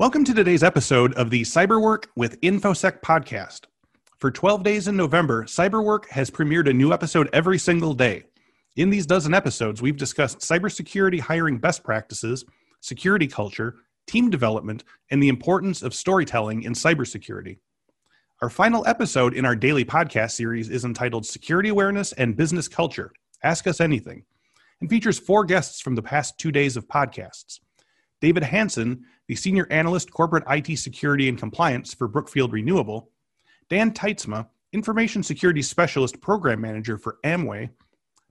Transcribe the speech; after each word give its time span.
Welcome 0.00 0.24
to 0.24 0.32
today's 0.32 0.62
episode 0.62 1.12
of 1.12 1.28
the 1.28 1.42
Cyberwork 1.42 2.06
with 2.16 2.40
InfoSec 2.40 3.02
podcast. 3.02 3.66
For 4.16 4.30
12 4.30 4.62
days 4.62 4.88
in 4.88 4.96
November, 4.96 5.44
Cyberwork 5.44 6.08
has 6.08 6.30
premiered 6.30 6.70
a 6.70 6.72
new 6.72 6.94
episode 6.94 7.28
every 7.34 7.58
single 7.58 7.92
day. 7.92 8.22
In 8.76 8.88
these 8.88 9.04
dozen 9.04 9.34
episodes, 9.34 9.82
we've 9.82 9.98
discussed 9.98 10.38
cybersecurity 10.38 11.20
hiring 11.20 11.58
best 11.58 11.84
practices, 11.84 12.46
security 12.80 13.26
culture, 13.26 13.74
team 14.06 14.30
development, 14.30 14.84
and 15.10 15.22
the 15.22 15.28
importance 15.28 15.82
of 15.82 15.94
storytelling 15.94 16.62
in 16.62 16.72
cybersecurity. 16.72 17.58
Our 18.40 18.48
final 18.48 18.86
episode 18.86 19.34
in 19.34 19.44
our 19.44 19.54
daily 19.54 19.84
podcast 19.84 20.30
series 20.30 20.70
is 20.70 20.86
entitled 20.86 21.26
Security 21.26 21.68
Awareness 21.68 22.12
and 22.14 22.38
Business 22.38 22.68
Culture 22.68 23.12
Ask 23.44 23.66
Us 23.66 23.82
Anything 23.82 24.24
and 24.80 24.88
features 24.88 25.18
four 25.18 25.44
guests 25.44 25.82
from 25.82 25.94
the 25.94 26.00
past 26.00 26.38
two 26.38 26.50
days 26.50 26.78
of 26.78 26.88
podcasts. 26.88 27.58
David 28.20 28.42
Hanson, 28.42 29.04
the 29.30 29.36
Senior 29.36 29.68
Analyst 29.70 30.10
Corporate 30.10 30.42
IT 30.50 30.76
Security 30.76 31.28
and 31.28 31.38
Compliance 31.38 31.94
for 31.94 32.08
Brookfield 32.08 32.52
Renewable, 32.52 33.12
Dan 33.68 33.92
Teitzma, 33.92 34.48
Information 34.72 35.22
Security 35.22 35.62
Specialist 35.62 36.20
Program 36.20 36.60
Manager 36.60 36.98
for 36.98 37.18
Amway, 37.22 37.70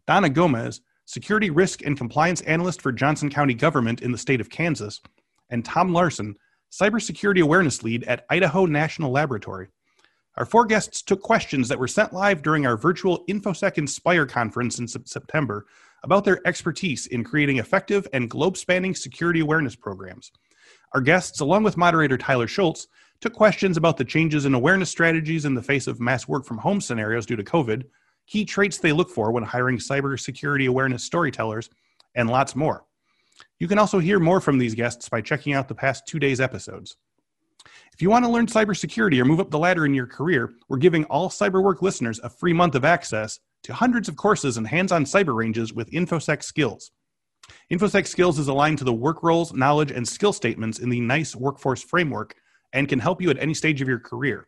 Donna 0.08 0.28
Gomez, 0.28 0.82
Security 1.06 1.52
Risk 1.52 1.86
and 1.86 1.98
Compliance 1.98 2.42
Analyst 2.42 2.82
for 2.82 2.92
Johnson 2.92 3.30
County 3.30 3.54
Government 3.54 4.02
in 4.02 4.12
the 4.12 4.18
state 4.18 4.42
of 4.42 4.50
Kansas, 4.50 5.00
and 5.50 5.64
Tom 5.64 5.94
Larson, 5.94 6.36
Cybersecurity 6.70 7.42
Awareness 7.42 7.82
Lead 7.82 8.04
at 8.04 8.26
Idaho 8.30 8.66
National 8.66 9.10
Laboratory. 9.10 9.70
Our 10.36 10.46
four 10.46 10.66
guests 10.66 11.02
took 11.02 11.22
questions 11.22 11.70
that 11.70 11.80
were 11.80 11.88
sent 11.88 12.12
live 12.12 12.42
during 12.42 12.66
our 12.66 12.76
virtual 12.76 13.24
InfoSec 13.30 13.78
Inspire 13.78 14.26
conference 14.26 14.80
in 14.80 14.88
September 14.90 15.66
about 16.04 16.26
their 16.26 16.46
expertise 16.46 17.08
in 17.08 17.24
creating 17.24 17.56
effective 17.56 18.06
and 18.12 18.30
globe 18.30 18.58
spanning 18.58 18.94
security 18.94 19.40
awareness 19.40 19.78
programs. 19.78 20.34
Our 20.94 21.02
guests, 21.02 21.40
along 21.40 21.64
with 21.64 21.78
moderator 21.78 22.18
Tyler 22.18 22.48
Schultz, 22.48 22.88
took 23.22 23.34
questions 23.34 23.78
about 23.78 23.98
the 23.98 24.06
changes 24.06 24.46
in 24.46 24.54
awareness 24.54 24.90
strategies 24.90 25.46
in 25.46 25.54
the 25.54 25.62
face 25.62 25.88
of 25.88 26.00
mass 26.00 26.28
work 26.28 26.46
from 26.46 26.58
home 26.58 26.82
scenarios 26.82 27.26
due 27.26 27.36
to 27.36 27.44
COVID, 27.44 27.84
key 28.28 28.46
traits 28.46 28.78
they 28.78 28.92
look 28.92 29.10
for 29.10 29.32
when 29.32 29.44
hiring 29.44 29.78
cybersecurity 29.78 30.68
awareness 30.68 31.04
storytellers, 31.04 31.70
and 32.16 32.30
lots 32.30 32.56
more. 32.56 32.86
You 33.60 33.68
can 33.68 33.78
also 33.78 34.00
hear 34.00 34.20
more 34.20 34.42
from 34.42 34.58
these 34.58 34.76
guests 34.76 35.10
by 35.10 35.22
checking 35.22 35.54
out 35.54 35.68
the 35.68 35.76
past 35.76 36.08
two 36.08 36.20
days' 36.20 36.42
episodes. 36.42 36.98
If 37.94 38.02
you 38.02 38.10
want 38.10 38.24
to 38.26 38.32
learn 38.32 38.48
cybersecurity 38.48 39.20
or 39.20 39.26
move 39.26 39.40
up 39.40 39.52
the 39.52 39.60
ladder 39.60 39.86
in 39.86 39.94
your 39.94 40.08
career, 40.08 40.54
we're 40.70 40.78
giving 40.78 41.04
all 41.06 41.30
CyberWork 41.30 41.82
listeners 41.82 42.20
a 42.24 42.30
free 42.30 42.54
month 42.54 42.76
of 42.76 42.86
access 42.86 43.40
to 43.64 43.74
hundreds 43.74 44.08
of 44.08 44.16
courses 44.16 44.58
and 44.58 44.66
hands 44.66 44.92
on 44.92 45.04
cyber 45.04 45.36
ranges 45.36 45.74
with 45.74 45.92
InfoSec 45.92 46.42
skills. 46.44 46.92
InfoSec 47.72 48.08
skills 48.08 48.40
is 48.40 48.48
aligned 48.48 48.78
to 48.80 48.84
the 48.84 48.94
work 48.94 49.24
roles, 49.24 49.54
knowledge, 49.54 49.92
and 49.92 50.08
skill 50.08 50.34
statements 50.34 50.80
in 50.80 50.90
the 50.90 51.00
NICE 51.00 51.36
workforce 51.36 51.84
framework 51.84 52.36
and 52.74 52.88
can 52.88 53.00
help 53.00 53.22
you 53.22 53.30
at 53.30 53.40
any 53.40 53.54
stage 53.54 53.82
of 53.82 53.88
your 53.88 54.00
career. 54.00 54.48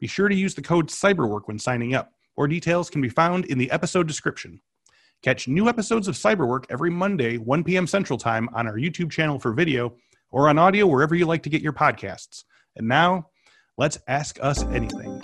Be 0.00 0.06
sure 0.06 0.28
to 0.28 0.34
use 0.34 0.54
the 0.54 0.62
code 0.62 0.88
CYBERWORK 0.88 1.42
when 1.46 1.58
signing 1.58 1.94
up. 1.94 2.12
More 2.36 2.48
details 2.48 2.90
can 2.90 3.00
be 3.00 3.08
found 3.08 3.44
in 3.46 3.58
the 3.58 3.70
episode 3.70 4.06
description. 4.06 4.60
Catch 5.22 5.46
new 5.46 5.68
episodes 5.68 6.08
of 6.08 6.16
Cyberwork 6.16 6.64
every 6.68 6.90
Monday, 6.90 7.38
1 7.38 7.62
p.m. 7.62 7.86
Central 7.86 8.18
Time 8.18 8.48
on 8.54 8.66
our 8.66 8.76
YouTube 8.76 9.10
channel 9.10 9.38
for 9.38 9.52
video 9.52 9.94
or 10.30 10.48
on 10.48 10.58
audio 10.58 10.86
wherever 10.86 11.14
you 11.14 11.26
like 11.26 11.44
to 11.44 11.50
get 11.50 11.62
your 11.62 11.72
podcasts. 11.72 12.42
And 12.74 12.88
now, 12.88 13.28
let's 13.78 13.98
ask 14.08 14.38
us 14.42 14.64
anything. 14.64 15.20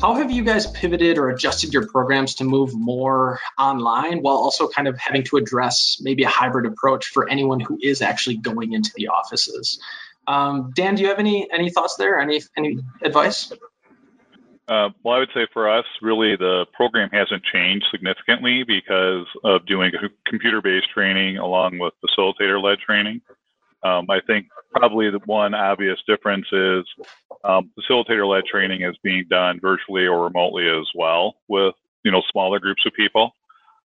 How 0.00 0.14
have 0.14 0.30
you 0.30 0.44
guys 0.44 0.64
pivoted 0.68 1.18
or 1.18 1.28
adjusted 1.28 1.74
your 1.74 1.88
programs 1.88 2.36
to 2.36 2.44
move 2.44 2.72
more 2.72 3.40
online 3.58 4.22
while 4.22 4.36
also 4.36 4.68
kind 4.68 4.86
of 4.86 4.96
having 4.96 5.24
to 5.24 5.38
address 5.38 5.98
maybe 6.00 6.22
a 6.22 6.28
hybrid 6.28 6.66
approach 6.66 7.06
for 7.06 7.28
anyone 7.28 7.58
who 7.58 7.80
is 7.82 8.00
actually 8.00 8.36
going 8.36 8.74
into 8.74 8.92
the 8.94 9.08
offices? 9.08 9.80
Um, 10.28 10.70
Dan, 10.72 10.94
do 10.94 11.02
you 11.02 11.08
have 11.08 11.18
any 11.18 11.48
any 11.52 11.70
thoughts 11.70 11.96
there? 11.96 12.20
Any 12.20 12.42
any 12.56 12.78
advice? 13.02 13.52
Uh, 14.68 14.90
well, 15.02 15.16
I 15.16 15.18
would 15.18 15.30
say 15.34 15.48
for 15.52 15.68
us, 15.68 15.86
really 16.00 16.36
the 16.36 16.66
program 16.74 17.08
hasn't 17.10 17.42
changed 17.42 17.86
significantly 17.90 18.62
because 18.64 19.26
of 19.42 19.66
doing 19.66 19.90
computer-based 20.26 20.90
training 20.92 21.38
along 21.38 21.78
with 21.78 21.94
facilitator-led 22.04 22.78
training. 22.78 23.22
Um, 23.84 24.06
I 24.10 24.20
think 24.26 24.46
probably 24.74 25.10
the 25.10 25.20
one 25.26 25.54
obvious 25.54 25.98
difference 26.06 26.46
is 26.52 26.84
um, 27.44 27.70
facilitator-led 27.78 28.44
training 28.44 28.82
is 28.82 28.96
being 29.02 29.24
done 29.30 29.60
virtually 29.60 30.06
or 30.06 30.24
remotely 30.24 30.68
as 30.68 30.86
well 30.94 31.36
with 31.48 31.74
you 32.04 32.10
know 32.10 32.22
smaller 32.30 32.58
groups 32.58 32.84
of 32.86 32.92
people, 32.94 33.30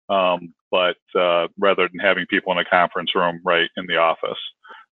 um, 0.10 0.54
but 0.72 0.98
uh, 1.16 1.48
rather 1.60 1.88
than 1.88 2.00
having 2.00 2.26
people 2.28 2.52
in 2.52 2.58
a 2.58 2.66
conference 2.66 3.14
room 3.16 3.40
right 3.44 3.70
in 3.78 3.86
the 3.88 3.98
office. 3.98 4.40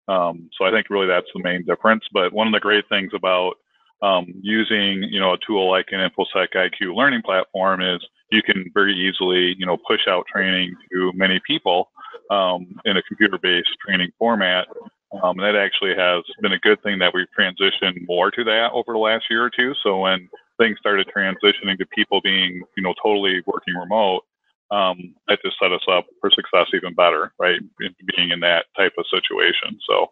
Um, 0.07 0.49
so 0.57 0.65
I 0.65 0.71
think 0.71 0.89
really 0.89 1.07
that's 1.07 1.27
the 1.33 1.41
main 1.43 1.65
difference. 1.65 2.03
But 2.11 2.33
one 2.33 2.47
of 2.47 2.53
the 2.53 2.59
great 2.59 2.87
things 2.89 3.11
about 3.15 3.53
um, 4.01 4.33
using 4.41 5.03
you 5.03 5.19
know 5.19 5.33
a 5.33 5.37
tool 5.45 5.69
like 5.69 5.87
an 5.91 5.99
InfoSec 5.99 6.47
IQ 6.55 6.95
learning 6.95 7.21
platform 7.23 7.81
is 7.81 8.01
you 8.31 8.41
can 8.41 8.65
very 8.73 8.93
easily 8.93 9.55
you 9.57 9.65
know 9.65 9.77
push 9.87 10.07
out 10.07 10.25
training 10.31 10.75
to 10.91 11.11
many 11.13 11.39
people 11.45 11.91
um, 12.29 12.79
in 12.85 12.97
a 12.97 13.03
computer-based 13.03 13.69
training 13.85 14.11
format. 14.17 14.67
Um, 15.21 15.37
and 15.37 15.41
that 15.41 15.59
actually 15.59 15.93
has 15.95 16.23
been 16.41 16.53
a 16.53 16.59
good 16.59 16.81
thing 16.83 16.97
that 16.99 17.13
we've 17.13 17.27
transitioned 17.37 18.07
more 18.07 18.31
to 18.31 18.45
that 18.45 18.71
over 18.71 18.93
the 18.93 18.99
last 18.99 19.25
year 19.29 19.43
or 19.43 19.49
two. 19.49 19.73
So 19.83 19.99
when 19.99 20.29
things 20.57 20.77
started 20.79 21.09
transitioning 21.15 21.77
to 21.77 21.85
people 21.87 22.21
being 22.21 22.61
you 22.77 22.83
know 22.83 22.93
totally 23.03 23.41
working 23.45 23.75
remote, 23.75 24.23
um, 24.71 25.13
that 25.27 25.39
just 25.43 25.57
set 25.61 25.73
us 25.73 25.83
up 25.91 26.05
for 26.21 26.31
success 26.31 26.67
even 26.73 26.93
better, 26.93 27.33
right? 27.37 27.59
Being 28.15 28.31
in 28.31 28.39
that 28.39 28.65
type 28.77 28.93
of 28.97 29.05
situation. 29.11 29.77
So, 29.87 30.07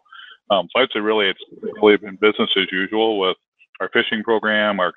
um, 0.50 0.68
so 0.70 0.82
I'd 0.82 0.88
say 0.92 1.00
really 1.00 1.28
it's 1.28 1.40
really 1.80 1.96
been 1.96 2.16
business 2.16 2.50
as 2.56 2.70
usual 2.70 3.18
with 3.18 3.36
our 3.80 3.88
phishing 3.88 4.22
program, 4.22 4.78
our 4.78 4.92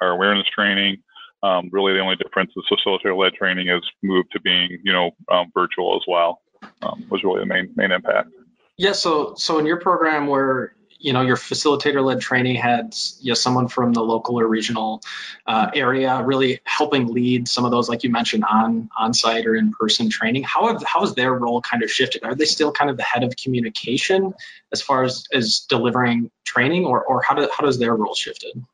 our 0.00 0.10
awareness 0.10 0.46
training. 0.54 1.02
Um, 1.42 1.68
really, 1.72 1.92
the 1.94 2.00
only 2.00 2.16
difference 2.16 2.52
is 2.56 2.64
facilitator-led 2.70 3.34
training 3.34 3.68
has 3.68 3.82
moved 4.02 4.32
to 4.32 4.40
being, 4.40 4.78
you 4.82 4.92
know, 4.92 5.12
um, 5.30 5.50
virtual 5.54 5.96
as 5.96 6.02
well. 6.08 6.40
Um, 6.82 7.04
was 7.08 7.22
really 7.22 7.40
the 7.40 7.46
main 7.46 7.72
main 7.76 7.92
impact. 7.92 8.30
Yeah. 8.76 8.92
So, 8.92 9.34
so 9.36 9.58
in 9.58 9.66
your 9.66 9.78
program, 9.80 10.26
where 10.26 10.74
you 10.98 11.12
know 11.12 11.20
your 11.22 11.36
facilitator-led 11.36 12.20
training 12.20 12.56
had 12.56 12.96
you 13.20 13.30
know, 13.30 13.34
someone 13.34 13.68
from 13.68 13.92
the 13.92 14.02
local 14.02 14.40
or 14.40 14.46
regional 14.48 15.00
uh, 15.46 15.70
area 15.72 16.20
really 16.24 16.58
helping 16.64 17.06
lead 17.06 17.46
some 17.46 17.64
of 17.64 17.70
those, 17.70 17.88
like 17.88 18.02
you 18.02 18.10
mentioned, 18.10 18.44
on 18.44 18.90
on-site 18.98 19.46
or 19.46 19.54
in-person 19.54 20.10
training. 20.10 20.42
How 20.42 20.66
have 20.66 20.82
how 20.82 21.00
has 21.00 21.14
their 21.14 21.32
role 21.32 21.60
kind 21.60 21.84
of 21.84 21.90
shifted? 21.92 22.24
Are 22.24 22.34
they 22.34 22.46
still 22.46 22.72
kind 22.72 22.90
of 22.90 22.96
the 22.96 23.04
head 23.04 23.22
of 23.22 23.36
communication 23.36 24.34
as 24.72 24.82
far 24.82 25.04
as 25.04 25.26
as 25.32 25.60
delivering 25.68 26.32
training, 26.44 26.84
or 26.84 27.04
or 27.04 27.22
how 27.22 27.36
do, 27.36 27.48
how 27.56 27.64
does 27.64 27.78
their 27.78 27.94
role 27.94 28.16
shifted? 28.16 28.64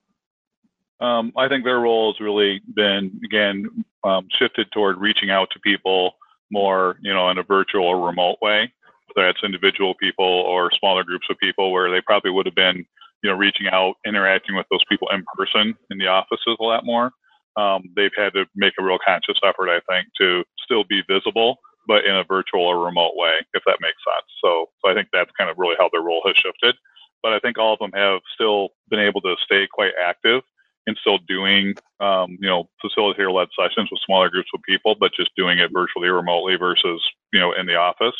Um, 1.01 1.33
I 1.37 1.49
think 1.49 1.65
their 1.65 1.81
role 1.81 2.13
has 2.13 2.21
really 2.21 2.61
been 2.75 3.21
again 3.25 3.85
um, 4.05 4.29
shifted 4.39 4.69
toward 4.73 4.99
reaching 4.99 5.31
out 5.31 5.49
to 5.53 5.61
people 5.61 6.15
more, 6.51 6.97
you 7.03 7.13
know, 7.13 7.31
in 7.31 7.39
a 7.39 7.43
virtual 7.43 7.85
or 7.87 8.07
remote 8.07 8.39
way 8.41 8.73
Whether 9.15 9.27
that's 9.29 9.45
individual 9.45 9.95
people 9.95 10.25
or 10.25 10.71
smaller 10.79 11.05
groups 11.05 11.27
of 11.31 11.39
people 11.39 11.73
where 11.73 11.91
they 11.91 12.01
probably 12.01 12.31
would 12.31 12.47
have 12.47 12.55
been, 12.55 12.85
you 13.23 13.31
know, 13.31 13.37
reaching 13.37 13.67
out, 13.67 13.97
interacting 14.07 14.55
with 14.57 14.67
those 14.71 14.85
people 14.89 15.09
in 15.13 15.25
person 15.37 15.75
in 15.91 15.99
the 15.99 16.07
offices 16.07 16.57
a 16.61 16.65
lot 16.65 16.85
more. 16.87 17.11
Um, 17.57 17.85
they've 17.97 18.15
had 18.17 18.33
to 18.35 18.47
make 18.55 18.75
a 18.79 18.85
real 18.85 18.99
conscious 19.05 19.39
effort, 19.45 19.69
I 19.71 19.81
think, 19.89 20.09
to 20.21 20.45
still 20.63 20.85
be 20.85 21.03
visible, 21.09 21.59
but 21.87 22.05
in 22.05 22.15
a 22.15 22.25
virtual 22.25 22.63
or 22.63 22.85
remote 22.85 23.13
way, 23.17 23.35
if 23.55 23.63
that 23.67 23.79
makes 23.81 23.99
sense. 24.05 24.27
So, 24.43 24.67
so 24.85 24.91
I 24.91 24.95
think 24.95 25.09
that's 25.13 25.31
kind 25.39 25.51
of 25.51 25.59
really 25.59 25.77
how 25.79 25.89
their 25.93 26.03
role 26.03 26.23
has 26.27 26.35
shifted. 26.37 26.77
But 27.23 27.33
I 27.33 27.39
think 27.39 27.59
all 27.59 27.73
of 27.73 27.79
them 27.79 27.93
have 27.95 28.21
still 28.35 28.71
been 28.91 29.01
able 29.01 29.21
to 29.23 29.37
stay 29.45 29.67
quite 29.73 29.93
active 30.03 30.43
and 30.87 30.97
still 31.01 31.19
doing, 31.27 31.75
um, 32.01 32.37
you 32.41 32.49
know, 32.49 32.69
facilitator-led 32.85 33.49
sessions 33.59 33.89
with 33.91 34.01
smaller 34.05 34.29
groups 34.29 34.51
of 34.55 34.61
people, 34.63 34.95
but 34.99 35.13
just 35.17 35.31
doing 35.37 35.59
it 35.59 35.71
virtually 35.73 36.09
remotely 36.09 36.57
versus, 36.57 37.03
you 37.33 37.41
know, 37.41 37.53
in 37.53 37.67
the 37.67 37.75
office. 37.75 38.15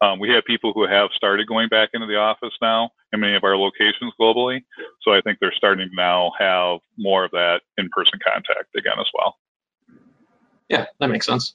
Um, 0.00 0.18
we 0.18 0.30
have 0.30 0.44
people 0.44 0.72
who 0.72 0.86
have 0.86 1.10
started 1.14 1.46
going 1.46 1.68
back 1.68 1.90
into 1.94 2.06
the 2.06 2.16
office 2.16 2.54
now 2.60 2.90
in 3.12 3.20
many 3.20 3.34
of 3.36 3.44
our 3.44 3.56
locations 3.56 4.12
globally. 4.20 4.62
So 5.02 5.12
I 5.12 5.20
think 5.20 5.38
they're 5.40 5.52
starting 5.56 5.88
to 5.88 5.94
now 5.94 6.32
have 6.38 6.80
more 6.96 7.24
of 7.24 7.30
that 7.32 7.60
in-person 7.76 8.18
contact 8.24 8.74
again 8.76 8.98
as 8.98 9.06
well. 9.14 9.36
Yeah, 10.68 10.84
that 11.00 11.08
makes 11.08 11.24
sense. 11.24 11.54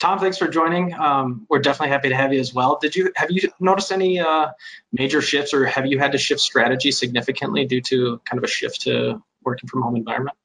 Tom, 0.00 0.18
thanks 0.18 0.36
for 0.36 0.48
joining. 0.48 0.92
Um, 0.92 1.46
we're 1.48 1.60
definitely 1.60 1.90
happy 1.90 2.08
to 2.08 2.16
have 2.16 2.32
you 2.32 2.40
as 2.40 2.52
well. 2.52 2.78
Did 2.82 2.96
you 2.96 3.12
have 3.14 3.30
you 3.30 3.52
noticed 3.60 3.92
any 3.92 4.18
uh, 4.18 4.48
major 4.92 5.22
shifts, 5.22 5.54
or 5.54 5.64
have 5.66 5.86
you 5.86 6.00
had 6.00 6.10
to 6.12 6.18
shift 6.18 6.40
strategy 6.40 6.90
significantly 6.90 7.66
due 7.66 7.80
to 7.82 8.20
kind 8.24 8.38
of 8.38 8.42
a 8.42 8.48
shift 8.48 8.80
to 8.82 9.22
working 9.44 9.68
from 9.68 9.82
home 9.82 9.96
environment? 9.96 10.36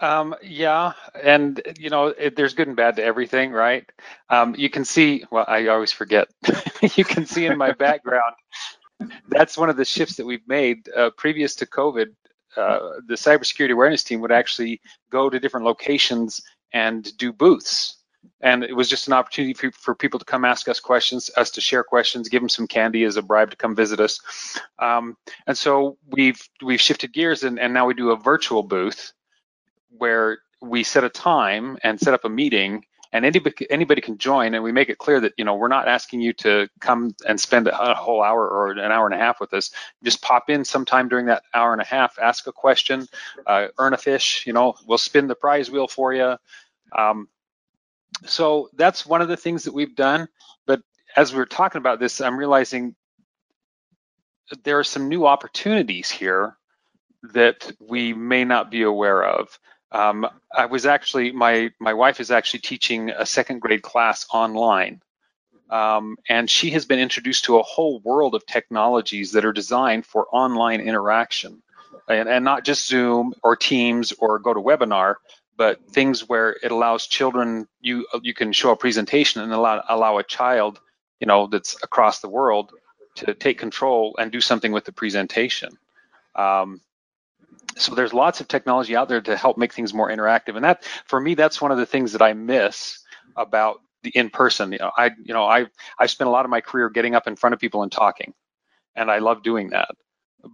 Um, 0.00 0.34
yeah, 0.42 0.92
and 1.22 1.62
you 1.78 1.88
know, 1.88 2.08
it, 2.08 2.36
there's 2.36 2.54
good 2.54 2.68
and 2.68 2.76
bad 2.76 2.96
to 2.96 3.04
everything, 3.04 3.52
right? 3.52 3.88
Um, 4.28 4.54
you 4.56 4.68
can 4.68 4.84
see. 4.84 5.24
Well, 5.30 5.44
I 5.48 5.68
always 5.68 5.92
forget. 5.92 6.28
you 6.96 7.04
can 7.04 7.26
see 7.26 7.46
in 7.46 7.56
my 7.56 7.72
background. 7.78 8.34
That's 9.28 9.56
one 9.56 9.70
of 9.70 9.76
the 9.76 9.84
shifts 9.84 10.16
that 10.16 10.26
we've 10.26 10.46
made. 10.46 10.88
Uh, 10.94 11.10
previous 11.16 11.54
to 11.56 11.66
COVID, 11.66 12.06
uh, 12.56 12.78
the 13.06 13.14
cybersecurity 13.14 13.72
awareness 13.72 14.04
team 14.04 14.20
would 14.20 14.32
actually 14.32 14.80
go 15.10 15.30
to 15.30 15.40
different 15.40 15.66
locations 15.66 16.40
and 16.72 17.16
do 17.16 17.32
booths. 17.32 18.03
And 18.40 18.62
it 18.62 18.74
was 18.74 18.88
just 18.88 19.06
an 19.06 19.12
opportunity 19.12 19.54
for, 19.54 19.70
for, 19.72 19.94
people 19.94 20.18
to 20.18 20.24
come 20.24 20.44
ask 20.44 20.68
us 20.68 20.80
questions, 20.80 21.30
us 21.36 21.50
to 21.52 21.60
share 21.60 21.82
questions, 21.82 22.28
give 22.28 22.42
them 22.42 22.48
some 22.48 22.66
candy 22.66 23.04
as 23.04 23.16
a 23.16 23.22
bribe 23.22 23.50
to 23.50 23.56
come 23.56 23.74
visit 23.74 24.00
us. 24.00 24.20
Um, 24.78 25.16
and 25.46 25.56
so 25.56 25.96
we've 26.10 26.40
we've 26.62 26.80
shifted 26.80 27.12
gears, 27.12 27.44
and, 27.44 27.58
and 27.58 27.72
now 27.72 27.86
we 27.86 27.94
do 27.94 28.10
a 28.10 28.16
virtual 28.16 28.62
booth 28.62 29.12
where 29.96 30.38
we 30.60 30.82
set 30.82 31.04
a 31.04 31.08
time 31.08 31.78
and 31.82 32.00
set 32.00 32.14
up 32.14 32.24
a 32.24 32.28
meeting 32.28 32.84
and 33.12 33.24
anybody 33.24 33.70
anybody 33.70 34.00
can 34.00 34.18
join. 34.18 34.54
And 34.54 34.64
we 34.64 34.72
make 34.72 34.88
it 34.88 34.98
clear 34.98 35.20
that 35.20 35.32
you 35.38 35.44
know 35.44 35.54
we're 35.54 35.68
not 35.68 35.88
asking 35.88 36.20
you 36.20 36.32
to 36.34 36.68
come 36.80 37.14
and 37.26 37.40
spend 37.40 37.68
a 37.68 37.94
whole 37.94 38.22
hour 38.22 38.46
or 38.46 38.72
an 38.72 38.90
hour 38.90 39.06
and 39.06 39.14
a 39.14 39.18
half 39.18 39.40
with 39.40 39.54
us. 39.54 39.70
Just 40.02 40.20
pop 40.20 40.50
in 40.50 40.64
sometime 40.64 41.08
during 41.08 41.26
that 41.26 41.44
hour 41.54 41.72
and 41.72 41.80
a 41.80 41.86
half 41.86 42.18
ask 42.20 42.46
a 42.46 42.52
question 42.52 43.06
uh, 43.46 43.68
earn 43.78 43.94
a 43.94 43.98
fish 43.98 44.44
you 44.46 44.52
know 44.52 44.74
we'll 44.86 44.98
spin 44.98 45.28
the 45.28 45.34
prize 45.34 45.70
wheel 45.70 45.88
for 45.88 46.12
you 46.12 46.36
um, 46.96 47.28
so 48.24 48.68
that's 48.74 49.04
one 49.04 49.22
of 49.22 49.28
the 49.28 49.36
things 49.36 49.64
that 49.64 49.74
we've 49.74 49.96
done. 49.96 50.28
But 50.66 50.82
as 51.16 51.32
we 51.32 51.40
are 51.40 51.46
talking 51.46 51.78
about 51.78 52.00
this 52.00 52.20
i'm 52.20 52.36
realizing 52.36 52.94
there 54.62 54.78
are 54.78 54.84
some 54.84 55.08
new 55.08 55.26
opportunities 55.26 56.10
here 56.10 56.56
that 57.32 57.72
we 57.80 58.12
may 58.12 58.44
not 58.44 58.70
be 58.70 58.82
aware 58.82 59.24
of. 59.24 59.58
Um, 59.92 60.28
I 60.54 60.66
was 60.66 60.86
actually 60.86 61.32
my 61.32 61.70
my 61.80 61.94
wife 61.94 62.20
is 62.20 62.30
actually 62.30 62.60
teaching 62.60 63.10
a 63.10 63.24
second 63.24 63.60
grade 63.60 63.82
class 63.82 64.26
online, 64.32 65.00
um, 65.70 66.16
and 66.28 66.50
she 66.50 66.70
has 66.70 66.84
been 66.84 66.98
introduced 66.98 67.44
to 67.44 67.58
a 67.58 67.62
whole 67.62 68.00
world 68.00 68.34
of 68.34 68.44
technologies 68.44 69.32
that 69.32 69.44
are 69.44 69.52
designed 69.52 70.04
for 70.04 70.26
online 70.32 70.80
interaction, 70.80 71.62
and, 72.08 72.28
and 72.28 72.44
not 72.44 72.64
just 72.64 72.88
Zoom 72.88 73.34
or 73.42 73.56
Teams 73.56 74.12
or 74.18 74.42
GoToWebinar, 74.42 75.14
but 75.56 75.80
things 75.90 76.28
where 76.28 76.56
it 76.62 76.72
allows 76.72 77.06
children 77.06 77.68
you 77.80 78.06
you 78.22 78.34
can 78.34 78.52
show 78.52 78.72
a 78.72 78.76
presentation 78.76 79.42
and 79.42 79.52
allow 79.52 79.82
allow 79.88 80.18
a 80.18 80.24
child 80.24 80.80
you 81.20 81.26
know 81.26 81.46
that's 81.46 81.76
across 81.82 82.20
the 82.20 82.28
world 82.28 82.72
to 83.16 83.34
take 83.34 83.58
control 83.58 84.16
and 84.18 84.32
do 84.32 84.40
something 84.40 84.72
with 84.72 84.84
the 84.84 84.92
presentation. 84.92 85.78
Um, 86.34 86.80
so 87.76 87.94
there's 87.94 88.12
lots 88.12 88.40
of 88.40 88.48
technology 88.48 88.96
out 88.96 89.08
there 89.08 89.20
to 89.20 89.36
help 89.36 89.56
make 89.58 89.72
things 89.72 89.94
more 89.94 90.10
interactive. 90.10 90.56
And 90.56 90.64
that 90.64 90.84
for 91.06 91.20
me 91.20 91.34
that's 91.34 91.60
one 91.60 91.72
of 91.72 91.78
the 91.78 91.86
things 91.86 92.12
that 92.12 92.22
i 92.22 92.32
miss 92.32 93.00
about 93.36 93.80
the 94.02 94.10
in 94.10 94.30
person 94.30 94.72
you 94.72 94.78
know 94.78 94.92
i 94.96 95.10
you 95.24 95.34
know 95.34 95.44
i 95.44 95.66
i 95.98 96.06
spent 96.06 96.28
a 96.28 96.30
lot 96.30 96.44
of 96.44 96.50
my 96.50 96.60
career 96.60 96.90
getting 96.90 97.14
up 97.14 97.26
in 97.26 97.36
front 97.36 97.54
of 97.54 97.60
people 97.60 97.82
and 97.82 97.90
talking 97.90 98.34
and 98.96 99.10
i 99.10 99.18
love 99.18 99.42
doing 99.42 99.70
that 99.70 99.88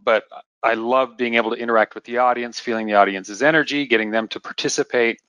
but 0.04 0.25
i 0.62 0.75
love 0.75 1.16
being 1.16 1.34
able 1.34 1.50
to 1.50 1.56
interact 1.56 1.94
with 1.94 2.04
the 2.04 2.19
audience 2.19 2.60
feeling 2.60 2.87
the 2.87 2.94
audience's 2.94 3.42
energy 3.42 3.87
getting 3.87 4.10
them 4.10 4.28
to 4.28 4.40
participate 4.40 5.20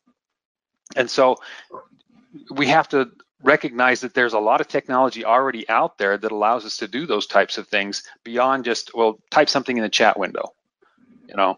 and 0.96 1.10
so 1.10 1.38
we 2.52 2.68
have 2.68 2.88
to 2.90 3.10
recognize 3.44 4.02
that 4.02 4.14
there's 4.14 4.34
a 4.34 4.40
lot 4.40 4.62
of 4.62 4.68
technology 4.68 5.26
already 5.26 5.68
out 5.70 5.98
there 5.98 6.18
that 6.18 6.32
allows 6.32 6.66
us 6.66 6.78
to 6.78 6.88
do 6.88 7.06
those 7.06 7.28
types 7.28 7.58
of 7.58 7.68
things 7.68 8.04
beyond 8.24 8.66
just 8.66 8.94
well 8.96 9.20
type 9.32 9.50
something 9.50 9.78
in 9.78 9.84
the 9.84 9.90
chat 9.90 10.20
window 10.20 10.54
you 11.28 11.36
know 11.36 11.58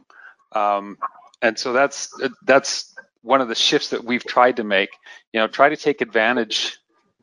um, 0.53 0.97
and 1.41 1.57
so 1.57 1.73
that's 1.73 2.13
that's 2.43 2.93
one 3.21 3.41
of 3.41 3.47
the 3.47 3.55
shifts 3.55 3.89
that 3.89 4.03
we've 4.03 4.25
tried 4.25 4.57
to 4.57 4.63
make. 4.63 4.89
You 5.33 5.39
know, 5.39 5.47
try 5.47 5.69
to 5.69 5.77
take 5.77 6.01
advantage. 6.01 6.77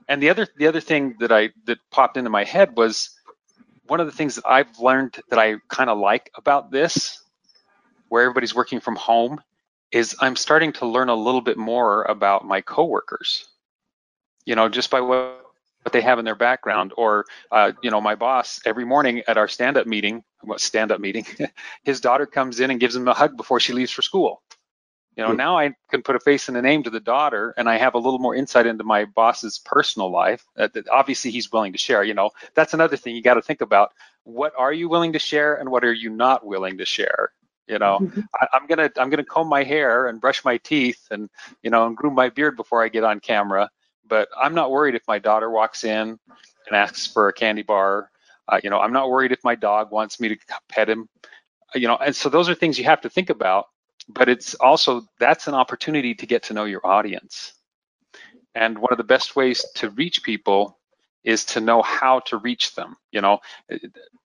And 0.08 0.22
the 0.22 0.30
other 0.30 0.46
the 0.56 0.66
other 0.66 0.80
thing 0.80 1.16
that 1.20 1.32
I 1.32 1.50
that 1.66 1.78
popped 1.90 2.16
into 2.16 2.30
my 2.30 2.44
head 2.44 2.76
was 2.76 3.10
one 3.90 3.98
of 3.98 4.06
the 4.06 4.12
things 4.12 4.36
that 4.36 4.46
I've 4.46 4.78
learned 4.78 5.18
that 5.30 5.38
I 5.40 5.56
kind 5.68 5.90
of 5.90 5.98
like 5.98 6.30
about 6.36 6.70
this, 6.70 7.22
where 8.08 8.22
everybody's 8.22 8.54
working 8.54 8.78
from 8.78 8.94
home, 8.94 9.40
is 9.90 10.14
I'm 10.20 10.36
starting 10.36 10.72
to 10.74 10.86
learn 10.86 11.08
a 11.08 11.14
little 11.14 11.40
bit 11.40 11.58
more 11.58 12.04
about 12.04 12.46
my 12.46 12.60
coworkers. 12.60 13.48
You 14.44 14.54
know, 14.54 14.68
just 14.68 14.90
by 14.90 15.00
what 15.00 15.38
what 15.82 15.92
they 15.92 16.02
have 16.02 16.18
in 16.18 16.24
their 16.24 16.34
background 16.36 16.92
or 16.96 17.24
uh, 17.50 17.72
you 17.82 17.90
know 17.90 18.00
my 18.00 18.14
boss 18.14 18.60
every 18.64 18.84
morning 18.84 19.22
at 19.26 19.38
our 19.38 19.48
stand-up 19.48 19.86
meeting 19.86 20.22
what 20.42 20.60
stand-up 20.60 21.00
meeting 21.00 21.24
his 21.84 22.00
daughter 22.00 22.26
comes 22.26 22.60
in 22.60 22.70
and 22.70 22.80
gives 22.80 22.94
him 22.94 23.08
a 23.08 23.14
hug 23.14 23.34
before 23.34 23.58
she 23.58 23.72
leaves 23.72 23.90
for 23.90 24.02
school 24.02 24.42
you 25.16 25.24
know 25.24 25.32
now 25.32 25.58
i 25.58 25.72
can 25.90 26.02
put 26.02 26.16
a 26.16 26.20
face 26.20 26.48
and 26.48 26.56
a 26.56 26.62
name 26.62 26.82
to 26.82 26.90
the 26.90 27.00
daughter 27.00 27.52
and 27.56 27.68
i 27.68 27.76
have 27.76 27.94
a 27.94 27.98
little 27.98 28.18
more 28.18 28.34
insight 28.34 28.66
into 28.66 28.84
my 28.84 29.04
boss's 29.04 29.58
personal 29.58 30.10
life 30.10 30.44
uh, 30.58 30.68
that 30.72 30.88
obviously 30.88 31.30
he's 31.30 31.50
willing 31.52 31.72
to 31.72 31.78
share 31.78 32.04
you 32.04 32.14
know 32.14 32.30
that's 32.54 32.74
another 32.74 32.96
thing 32.96 33.14
you 33.14 33.22
got 33.22 33.34
to 33.34 33.42
think 33.42 33.60
about 33.60 33.92
what 34.24 34.52
are 34.56 34.72
you 34.72 34.88
willing 34.88 35.12
to 35.12 35.18
share 35.18 35.56
and 35.56 35.70
what 35.70 35.84
are 35.84 35.92
you 35.92 36.10
not 36.10 36.46
willing 36.46 36.78
to 36.78 36.86
share 36.86 37.32
you 37.66 37.78
know 37.78 37.98
mm-hmm. 38.00 38.20
I, 38.40 38.46
i'm 38.52 38.66
gonna 38.66 38.90
i'm 38.96 39.10
gonna 39.10 39.24
comb 39.24 39.48
my 39.48 39.64
hair 39.64 40.06
and 40.06 40.20
brush 40.20 40.44
my 40.44 40.56
teeth 40.58 41.06
and 41.10 41.28
you 41.62 41.70
know 41.70 41.86
and 41.86 41.96
groom 41.96 42.14
my 42.14 42.28
beard 42.28 42.56
before 42.56 42.82
i 42.84 42.88
get 42.88 43.04
on 43.04 43.20
camera 43.20 43.68
but 44.10 44.28
I'm 44.36 44.54
not 44.54 44.70
worried 44.70 44.94
if 44.94 45.02
my 45.08 45.18
daughter 45.18 45.48
walks 45.48 45.84
in 45.84 46.18
and 46.18 46.76
asks 46.76 47.06
for 47.06 47.28
a 47.28 47.32
candy 47.32 47.62
bar. 47.62 48.10
Uh, 48.46 48.60
you 48.62 48.68
know, 48.68 48.80
I'm 48.80 48.92
not 48.92 49.08
worried 49.08 49.32
if 49.32 49.42
my 49.44 49.54
dog 49.54 49.90
wants 49.92 50.20
me 50.20 50.28
to 50.28 50.36
pet 50.68 50.90
him. 50.90 51.08
You 51.74 51.86
know, 51.86 51.96
and 51.96 52.14
so 52.14 52.28
those 52.28 52.48
are 52.48 52.54
things 52.54 52.78
you 52.78 52.84
have 52.84 53.00
to 53.02 53.08
think 53.08 53.30
about. 53.30 53.66
But 54.14 54.28
it's 54.28 54.54
also 54.54 55.02
that's 55.18 55.46
an 55.46 55.54
opportunity 55.54 56.14
to 56.14 56.26
get 56.26 56.44
to 56.44 56.54
know 56.54 56.64
your 56.64 56.86
audience. 56.86 57.52
And 58.54 58.78
one 58.78 58.92
of 58.92 58.98
the 58.98 59.04
best 59.04 59.36
ways 59.36 59.64
to 59.76 59.90
reach 59.90 60.22
people 60.22 60.78
is 61.24 61.44
to 61.44 61.60
know 61.60 61.82
how 61.82 62.20
to 62.20 62.36
reach 62.38 62.74
them. 62.74 62.96
You 63.12 63.20
know, 63.20 63.38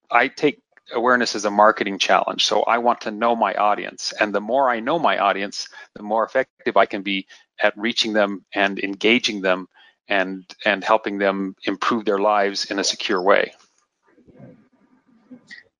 I 0.09 0.27
take 0.27 0.61
awareness 0.93 1.35
as 1.35 1.45
a 1.45 1.51
marketing 1.51 1.99
challenge. 1.99 2.45
So 2.45 2.63
I 2.63 2.77
want 2.77 3.01
to 3.01 3.11
know 3.11 3.35
my 3.35 3.53
audience. 3.55 4.13
And 4.19 4.33
the 4.33 4.41
more 4.41 4.69
I 4.69 4.79
know 4.79 4.99
my 4.99 5.17
audience, 5.17 5.67
the 5.95 6.03
more 6.03 6.25
effective 6.25 6.77
I 6.77 6.85
can 6.85 7.01
be 7.01 7.27
at 7.61 7.77
reaching 7.77 8.13
them 8.13 8.45
and 8.53 8.79
engaging 8.79 9.41
them 9.41 9.67
and 10.07 10.45
and 10.65 10.83
helping 10.83 11.17
them 11.17 11.55
improve 11.63 12.05
their 12.05 12.19
lives 12.19 12.65
in 12.65 12.79
a 12.79 12.83
secure 12.83 13.21
way. 13.21 13.53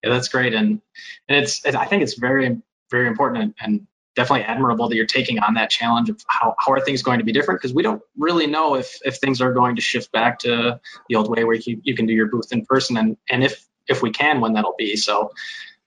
Yeah, 0.04 0.10
that's 0.10 0.30
great, 0.30 0.54
and 0.54 0.82
and 1.28 1.38
it's 1.38 1.66
I 1.66 1.86
think 1.86 2.04
it's 2.04 2.16
very 2.16 2.62
very 2.92 3.08
important 3.08 3.56
and 3.60 3.88
definitely 4.16 4.46
admirable 4.46 4.90
that 4.90 4.96
you're 4.96 5.06
taking 5.06 5.40
on 5.40 5.56
that 5.56 5.70
challenge 5.70 6.10
of 6.10 6.20
how, 6.28 6.56
how 6.58 6.72
are 6.72 6.80
things 6.80 7.04
going 7.04 7.20
to 7.20 7.26
be 7.26 7.32
different 7.32 7.62
because 7.62 7.74
we 7.74 7.84
don't 7.84 8.02
really 8.18 8.48
know 8.48 8.76
if 8.76 9.00
if 9.04 9.18
things 9.18 9.42
are 9.42 9.54
going 9.54 9.76
to 9.76 9.82
shift 9.82 10.12
back 10.12 10.40
to 10.40 10.80
the 11.10 11.16
old 11.16 11.30
way 11.30 11.44
where 11.44 11.56
you, 11.56 11.80
you 11.84 11.96
can 11.96 12.06
do 12.06 12.14
your 12.14 12.28
booth 12.28 12.52
in 12.52 12.66
person 12.66 12.98
and 12.98 13.18
and 13.30 13.44
if 13.44 13.66
if 13.88 14.02
we 14.02 14.12
can 14.12 14.42
when 14.42 14.54
that'll 14.54 14.76
be 14.78 14.96
so 14.96 15.32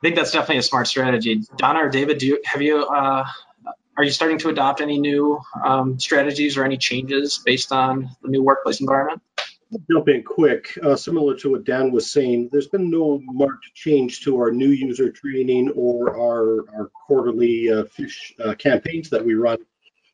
I 0.00 0.06
think 0.06 0.14
that's 0.14 0.30
definitely 0.30 0.58
a 0.58 0.62
smart 0.62 0.86
strategy. 0.86 1.42
Donna 1.56 1.80
or 1.80 1.88
David, 1.88 2.18
do 2.18 2.26
you 2.26 2.40
have 2.44 2.62
you 2.62 2.84
uh, 2.84 3.26
are 3.96 4.04
you 4.04 4.12
starting 4.12 4.38
to 4.38 4.48
adopt 4.48 4.80
any 4.80 5.00
new 5.00 5.40
um, 5.64 5.98
strategies 5.98 6.56
or 6.56 6.64
any 6.64 6.76
changes 6.76 7.38
based 7.44 7.72
on 7.72 8.10
the 8.22 8.28
new 8.28 8.42
workplace 8.42 8.80
environment? 8.80 9.20
Jump 9.90 10.08
in 10.08 10.22
quick. 10.22 10.78
Uh, 10.82 10.96
similar 10.96 11.36
to 11.36 11.50
what 11.50 11.64
Dan 11.64 11.92
was 11.92 12.10
saying, 12.10 12.48
there's 12.50 12.68
been 12.68 12.90
no 12.90 13.20
marked 13.22 13.74
change 13.74 14.22
to 14.22 14.36
our 14.38 14.50
new 14.50 14.70
user 14.70 15.10
training 15.10 15.70
or 15.76 16.16
our, 16.16 16.64
our 16.74 16.90
quarterly 17.06 17.70
uh, 17.70 17.84
phish 17.84 18.32
uh, 18.40 18.54
campaigns 18.54 19.10
that 19.10 19.24
we 19.24 19.34
run. 19.34 19.58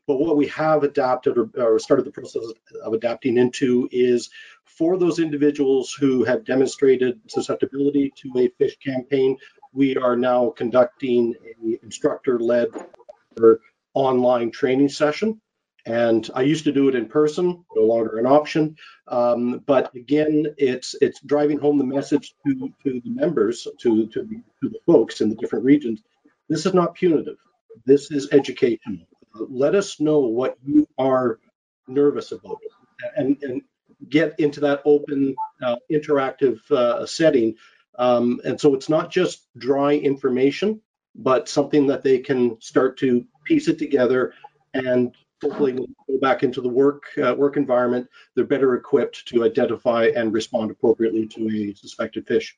But 0.07 0.19
what 0.19 0.35
we 0.35 0.47
have 0.47 0.83
adapted 0.83 1.37
or, 1.37 1.49
or, 1.57 1.79
started 1.79 2.05
the 2.05 2.11
process 2.11 2.43
of 2.83 2.93
adapting 2.93 3.37
into 3.37 3.87
is 3.91 4.29
for 4.65 4.97
those 4.97 5.19
individuals 5.19 5.93
who 5.93 6.25
have 6.25 6.43
demonstrated 6.43 7.21
susceptibility 7.27 8.13
to 8.17 8.31
a 8.37 8.49
phish 8.61 8.77
campaign, 8.85 9.37
we 9.71 9.95
are 9.95 10.17
now 10.17 10.49
conducting 10.49 11.33
a 11.63 11.79
instructor-led 11.81 12.67
online 13.93 14.51
training 14.51 14.89
session. 14.89 15.41
And 15.85 16.27
I 16.33 16.41
used 16.41 16.63
to 16.63 16.71
do 16.71 16.89
it 16.89 16.95
in 16.95 17.07
person, 17.07 17.63
no 17.75 17.83
longer 17.83 18.17
an 18.17 18.25
option. 18.25 18.75
Um, 19.07 19.61
but 19.65 19.95
again, 19.95 20.55
it's 20.57 20.95
it's 20.99 21.19
driving 21.21 21.59
home 21.59 21.77
the 21.77 21.83
message 21.83 22.33
to, 22.45 22.73
to 22.83 23.01
the 23.01 23.09
members, 23.09 23.67
to, 23.81 24.07
to, 24.07 24.23
the, 24.23 24.41
to 24.61 24.69
the 24.69 24.79
folks 24.85 25.21
in 25.21 25.29
the 25.29 25.35
different 25.35 25.65
regions. 25.65 26.01
This 26.49 26.65
is 26.65 26.73
not 26.73 26.95
punitive. 26.95 27.37
This 27.85 28.09
is 28.09 28.29
educational. 28.31 29.05
Let 29.35 29.75
us 29.75 29.99
know 29.99 30.19
what 30.19 30.57
you 30.65 30.87
are 30.97 31.39
nervous 31.87 32.31
about 32.31 32.59
and, 33.15 33.37
and 33.43 33.61
get 34.09 34.39
into 34.39 34.61
that 34.61 34.81
open, 34.85 35.35
uh, 35.61 35.75
interactive 35.91 36.59
uh, 36.71 37.05
setting. 37.05 37.55
Um, 37.97 38.41
and 38.43 38.59
so 38.59 38.73
it's 38.73 38.89
not 38.89 39.11
just 39.11 39.45
dry 39.57 39.93
information, 39.93 40.81
but 41.13 41.47
something 41.47 41.87
that 41.87 42.03
they 42.03 42.19
can 42.19 42.59
start 42.59 42.97
to 42.99 43.25
piece 43.45 43.67
it 43.67 43.77
together 43.77 44.33
and 44.73 45.15
hopefully 45.45 45.73
go 45.73 46.17
back 46.19 46.43
into 46.43 46.61
the 46.61 46.69
work 46.69 47.03
uh, 47.23 47.33
work 47.35 47.55
environment 47.57 48.07
they're 48.35 48.45
better 48.45 48.75
equipped 48.75 49.27
to 49.27 49.43
identify 49.43 50.05
and 50.15 50.33
respond 50.33 50.71
appropriately 50.71 51.27
to 51.27 51.47
a 51.47 51.73
suspected 51.75 52.25
phish. 52.25 52.53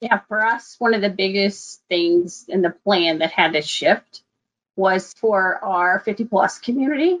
Yeah 0.00 0.20
for 0.28 0.44
us 0.44 0.76
one 0.78 0.94
of 0.94 1.00
the 1.00 1.10
biggest 1.10 1.82
things 1.88 2.46
in 2.48 2.62
the 2.62 2.70
plan 2.70 3.18
that 3.18 3.30
had 3.30 3.52
to 3.52 3.62
shift 3.62 4.22
was 4.76 5.14
for 5.14 5.62
our 5.62 6.00
50 6.00 6.24
plus 6.24 6.58
community. 6.58 7.18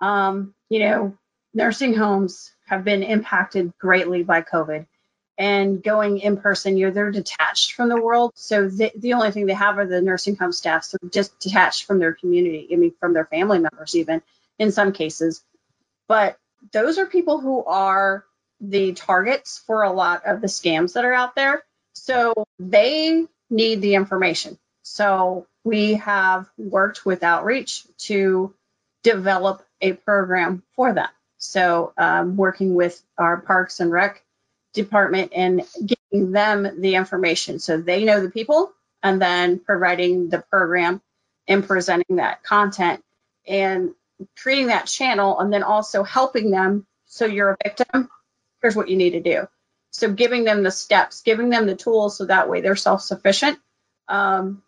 Um, 0.00 0.54
you 0.68 0.80
know 0.80 1.18
nursing 1.54 1.94
homes 1.94 2.52
have 2.66 2.84
been 2.84 3.02
impacted 3.02 3.72
greatly 3.78 4.22
by 4.22 4.42
covid 4.42 4.86
and 5.38 5.82
going 5.82 6.18
in 6.18 6.36
person, 6.36 6.76
you're 6.76 6.90
they're 6.90 7.12
detached 7.12 7.72
from 7.72 7.88
the 7.88 8.00
world. 8.00 8.32
So 8.34 8.68
the, 8.68 8.90
the 8.96 9.12
only 9.12 9.30
thing 9.30 9.46
they 9.46 9.54
have 9.54 9.78
are 9.78 9.86
the 9.86 10.02
nursing 10.02 10.34
home 10.34 10.52
staff. 10.52 10.84
So 10.84 10.98
just 11.10 11.38
detached 11.38 11.84
from 11.84 12.00
their 12.00 12.12
community. 12.12 12.68
I 12.72 12.76
mean, 12.76 12.92
from 12.98 13.14
their 13.14 13.24
family 13.24 13.60
members, 13.60 13.94
even 13.94 14.20
in 14.58 14.72
some 14.72 14.92
cases. 14.92 15.44
But 16.08 16.38
those 16.72 16.98
are 16.98 17.06
people 17.06 17.38
who 17.38 17.64
are 17.64 18.24
the 18.60 18.92
targets 18.94 19.62
for 19.64 19.82
a 19.82 19.92
lot 19.92 20.26
of 20.26 20.40
the 20.40 20.48
scams 20.48 20.94
that 20.94 21.04
are 21.04 21.14
out 21.14 21.36
there. 21.36 21.62
So 21.92 22.34
they 22.58 23.24
need 23.48 23.80
the 23.80 23.94
information. 23.94 24.58
So 24.82 25.46
we 25.62 25.94
have 25.94 26.48
worked 26.56 27.06
with 27.06 27.22
outreach 27.22 27.84
to 27.98 28.54
develop 29.04 29.64
a 29.80 29.92
program 29.92 30.64
for 30.74 30.92
them. 30.92 31.08
So 31.36 31.92
um, 31.96 32.36
working 32.36 32.74
with 32.74 33.00
our 33.16 33.36
Parks 33.36 33.78
and 33.78 33.92
Rec 33.92 34.24
department 34.74 35.32
and 35.34 35.62
giving 35.84 36.32
them 36.32 36.80
the 36.80 36.94
information. 36.94 37.58
So 37.58 37.78
they 37.78 38.04
know 38.04 38.20
the 38.20 38.30
people 38.30 38.72
and 39.02 39.20
then 39.20 39.58
providing 39.58 40.28
the 40.28 40.44
program 40.50 41.00
and 41.46 41.66
presenting 41.66 42.16
that 42.16 42.42
content 42.42 43.02
and 43.46 43.94
creating 44.36 44.66
that 44.66 44.86
channel 44.86 45.38
and 45.38 45.52
then 45.52 45.62
also 45.62 46.02
helping 46.02 46.50
them. 46.50 46.86
So 47.06 47.24
you're 47.26 47.52
a 47.52 47.56
victim 47.62 48.08
here's 48.62 48.76
what 48.76 48.88
you 48.88 48.96
need 48.96 49.10
to 49.10 49.20
do. 49.20 49.48
So 49.90 50.12
giving 50.12 50.44
them 50.44 50.62
the 50.62 50.70
steps 50.70 51.22
giving 51.22 51.50
them 51.50 51.66
the 51.66 51.76
tools 51.76 52.16
so 52.16 52.26
that 52.26 52.48
way 52.48 52.60
they're 52.60 52.76
self-sufficient. 52.76 53.58
Um, 54.08 54.62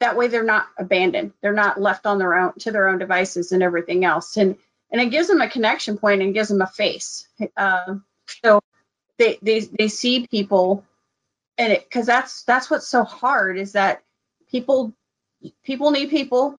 that 0.00 0.16
way 0.16 0.28
they're 0.28 0.42
not 0.42 0.66
abandoned. 0.78 1.32
They're 1.42 1.52
not 1.52 1.80
left 1.80 2.06
on 2.06 2.18
their 2.18 2.34
own 2.34 2.54
to 2.60 2.72
their 2.72 2.88
own 2.88 2.98
devices 2.98 3.52
and 3.52 3.62
everything 3.62 4.04
else. 4.04 4.36
And 4.36 4.56
and 4.90 5.00
it 5.00 5.10
gives 5.10 5.28
them 5.28 5.40
a 5.40 5.48
connection 5.48 5.96
point 5.96 6.22
and 6.22 6.34
gives 6.34 6.48
them 6.48 6.60
a 6.60 6.66
face. 6.66 7.26
Uh, 7.56 7.96
so 8.44 8.60
they 9.22 9.38
they 9.42 9.60
they 9.60 9.88
see 9.88 10.26
people 10.26 10.84
and 11.58 11.72
it 11.72 11.84
because 11.84 12.06
that's 12.06 12.42
that's 12.42 12.70
what's 12.70 12.88
so 12.88 13.04
hard 13.04 13.56
is 13.58 13.72
that 13.72 14.02
people 14.50 14.92
people 15.62 15.90
need 15.92 16.10
people 16.10 16.56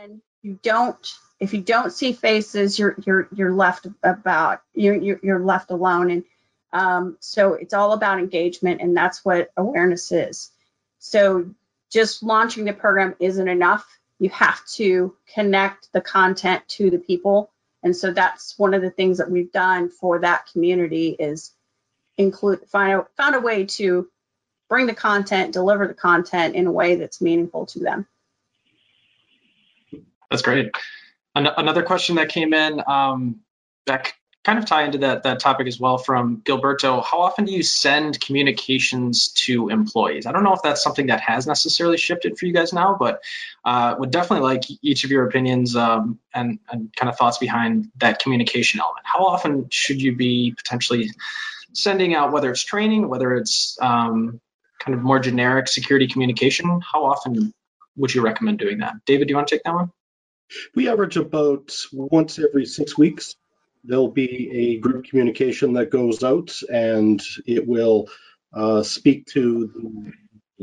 and 0.00 0.20
you 0.42 0.58
don't 0.62 1.14
if 1.40 1.52
you 1.52 1.60
don't 1.60 1.92
see 1.92 2.12
faces 2.12 2.78
you're 2.78 2.96
you're 3.04 3.28
you're 3.34 3.54
left 3.54 3.86
about 4.02 4.62
you're 4.74 4.96
you're, 4.96 5.20
you're 5.22 5.44
left 5.44 5.70
alone. 5.70 6.10
And 6.10 6.24
um, 6.72 7.16
so 7.20 7.54
it's 7.54 7.74
all 7.74 7.92
about 7.92 8.18
engagement 8.18 8.80
and 8.80 8.96
that's 8.96 9.24
what 9.24 9.50
awareness 9.56 10.10
is. 10.10 10.50
So 10.98 11.50
just 11.90 12.22
launching 12.22 12.64
the 12.64 12.72
program 12.72 13.14
isn't 13.20 13.48
enough. 13.48 13.86
You 14.18 14.30
have 14.30 14.64
to 14.74 15.14
connect 15.32 15.92
the 15.92 16.00
content 16.00 16.66
to 16.68 16.90
the 16.90 16.98
people. 16.98 17.50
And 17.82 17.96
so 17.96 18.12
that's 18.12 18.58
one 18.58 18.74
of 18.74 18.82
the 18.82 18.90
things 18.90 19.18
that 19.18 19.30
we've 19.30 19.52
done 19.52 19.88
for 19.88 20.18
that 20.20 20.46
community 20.52 21.10
is 21.10 21.52
include 22.18 22.68
find 22.68 22.92
a 22.92 23.06
found 23.16 23.34
a 23.34 23.40
way 23.40 23.64
to 23.64 24.08
bring 24.68 24.86
the 24.86 24.94
content, 24.94 25.52
deliver 25.52 25.86
the 25.88 25.94
content 25.94 26.54
in 26.54 26.66
a 26.66 26.72
way 26.72 26.96
that's 26.96 27.22
meaningful 27.22 27.66
to 27.66 27.78
them. 27.78 28.06
That's 30.30 30.42
great. 30.42 30.72
An- 31.34 31.46
another 31.46 31.82
question 31.82 32.16
that 32.16 32.28
came 32.28 32.52
in 32.52 32.82
um, 32.86 33.40
that 33.86 34.12
kind 34.44 34.58
of 34.58 34.66
tie 34.66 34.84
into 34.84 34.98
that 34.98 35.22
that 35.22 35.40
topic 35.40 35.66
as 35.66 35.80
well 35.80 35.98
from 35.98 36.42
Gilberto. 36.42 37.02
How 37.04 37.20
often 37.20 37.44
do 37.44 37.52
you 37.52 37.62
send 37.62 38.20
communications 38.20 39.28
to 39.44 39.68
employees? 39.68 40.26
I 40.26 40.32
don't 40.32 40.44
know 40.44 40.54
if 40.54 40.62
that's 40.62 40.82
something 40.82 41.06
that 41.06 41.20
has 41.20 41.46
necessarily 41.46 41.96
shifted 41.96 42.38
for 42.38 42.46
you 42.46 42.52
guys 42.52 42.72
now, 42.72 42.96
but 42.98 43.20
uh, 43.64 43.94
would 43.98 44.10
definitely 44.10 44.44
like 44.44 44.64
each 44.82 45.04
of 45.04 45.10
your 45.10 45.26
opinions 45.26 45.76
um, 45.76 46.18
and 46.34 46.58
and 46.70 46.94
kind 46.94 47.08
of 47.08 47.16
thoughts 47.16 47.38
behind 47.38 47.90
that 47.98 48.20
communication 48.20 48.80
element. 48.80 49.04
How 49.06 49.24
often 49.26 49.68
should 49.70 50.00
you 50.00 50.14
be 50.14 50.54
potentially 50.56 51.10
sending 51.72 52.14
out 52.14 52.32
whether 52.32 52.50
it's 52.50 52.62
training, 52.62 53.08
whether 53.08 53.34
it's 53.34 53.78
um, 53.80 54.40
kind 54.78 54.96
of 54.96 55.02
more 55.02 55.18
generic 55.18 55.68
security 55.68 56.06
communication? 56.06 56.80
How 56.80 57.04
often 57.04 57.52
would 57.96 58.14
you 58.14 58.22
recommend 58.22 58.58
doing 58.58 58.78
that? 58.78 58.94
David, 59.06 59.28
do 59.28 59.32
you 59.32 59.36
want 59.36 59.48
to 59.48 59.54
take 59.56 59.64
that 59.64 59.74
one? 59.74 59.90
We 60.74 60.88
average 60.88 61.16
about 61.16 61.74
once 61.92 62.38
every 62.38 62.64
six 62.64 62.96
weeks. 62.96 63.36
There'll 63.84 64.10
be 64.10 64.50
a 64.52 64.78
group 64.78 65.04
communication 65.04 65.74
that 65.74 65.90
goes 65.90 66.22
out 66.24 66.54
and 66.72 67.22
it 67.46 67.66
will 67.66 68.08
uh, 68.52 68.82
speak 68.82 69.26
to 69.26 70.12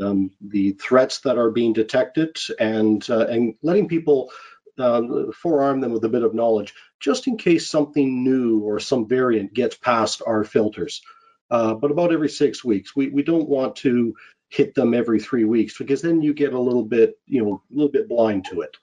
um, 0.02 0.32
the 0.42 0.72
threats 0.74 1.20
that 1.20 1.38
are 1.38 1.52
being 1.52 1.74
detected 1.74 2.38
and 2.60 3.08
uh, 3.10 3.28
and 3.28 3.56
letting 3.62 3.88
people 3.88 4.32
uh, 4.78 5.32
forearm 5.34 5.82
them 5.82 5.92
with 5.92 6.04
a 6.04 6.10
bit 6.10 6.24
of 6.24 6.34
knowledge 6.34 6.74
just 7.00 7.28
in 7.28 7.38
case 7.38 7.70
something 7.70 8.24
new 8.24 8.60
or 8.62 8.80
some 8.80 9.08
variant 9.08 9.54
gets 9.54 9.76
past 9.76 10.22
our 10.26 10.44
filters. 10.44 11.02
Uh, 11.50 11.74
but 11.74 11.92
about 11.92 12.12
every 12.12 12.30
six 12.30 12.64
weeks, 12.64 12.96
we, 12.96 13.10
we 13.10 13.24
don't 13.24 13.48
want 13.48 13.76
to 13.78 14.16
hit 14.50 14.74
them 14.74 14.94
every 14.94 15.20
three 15.20 15.44
weeks 15.44 15.78
because 15.78 16.02
then 16.02 16.22
you 16.22 16.34
get 16.34 16.54
a 16.54 16.60
little 16.60 16.84
bit, 16.84 17.18
you 17.26 17.44
know, 17.44 17.62
a 17.72 17.76
little 17.76 17.92
bit 17.92 18.08
blind 18.10 18.46
to 18.46 18.62
it. 18.62 18.78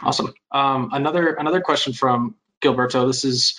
Awesome. 0.00 0.34
Um, 0.50 0.90
another 0.92 1.34
another 1.34 1.60
question 1.60 1.92
from 1.92 2.34
Gilberto. 2.60 3.06
This 3.06 3.24
is 3.24 3.54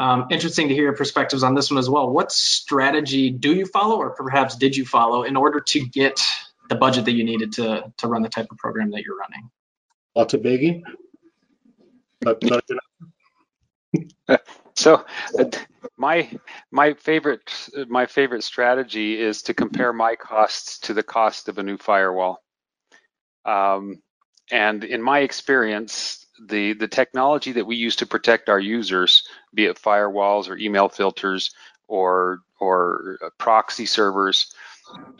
um, 0.00 0.26
interesting 0.30 0.68
to 0.68 0.74
hear 0.74 0.84
your 0.84 0.96
perspectives 0.96 1.42
on 1.42 1.54
this 1.54 1.70
one 1.70 1.78
as 1.78 1.88
well. 1.88 2.10
What 2.10 2.32
strategy 2.32 3.30
do 3.30 3.54
you 3.54 3.66
follow, 3.66 3.96
or 3.98 4.10
perhaps 4.10 4.56
did 4.56 4.74
you 4.74 4.86
follow, 4.86 5.22
in 5.24 5.36
order 5.36 5.60
to 5.60 5.80
get 5.86 6.20
the 6.70 6.74
budget 6.74 7.04
that 7.04 7.12
you 7.12 7.22
needed 7.22 7.52
to 7.52 7.92
to 7.98 8.08
run 8.08 8.22
the 8.22 8.30
type 8.30 8.46
of 8.50 8.56
program 8.56 8.90
that 8.92 9.02
you're 9.02 9.18
running? 9.18 9.50
Lots 10.16 10.32
of 10.34 10.42
begging. 10.42 10.82
But, 12.20 12.40
but 12.40 12.64
so 14.74 15.04
uh, 15.38 15.44
my 15.96 16.30
my 16.70 16.94
favorite 16.94 17.68
my 17.88 18.06
favorite 18.06 18.42
strategy 18.42 19.20
is 19.20 19.42
to 19.42 19.54
compare 19.54 19.92
my 19.92 20.16
costs 20.16 20.78
to 20.80 20.94
the 20.94 21.02
cost 21.02 21.48
of 21.48 21.58
a 21.58 21.62
new 21.62 21.76
firewall. 21.76 22.42
Um, 23.44 24.00
and 24.50 24.82
in 24.82 25.02
my 25.02 25.20
experience, 25.20 26.26
the 26.46 26.72
the 26.74 26.88
technology 26.88 27.52
that 27.52 27.66
we 27.66 27.76
use 27.76 27.96
to 27.96 28.06
protect 28.06 28.48
our 28.48 28.60
users, 28.60 29.26
be 29.54 29.66
it 29.66 29.80
firewalls 29.80 30.48
or 30.48 30.56
email 30.56 30.88
filters 30.88 31.54
or 31.88 32.40
or 32.58 33.18
proxy 33.38 33.86
servers, 33.86 34.54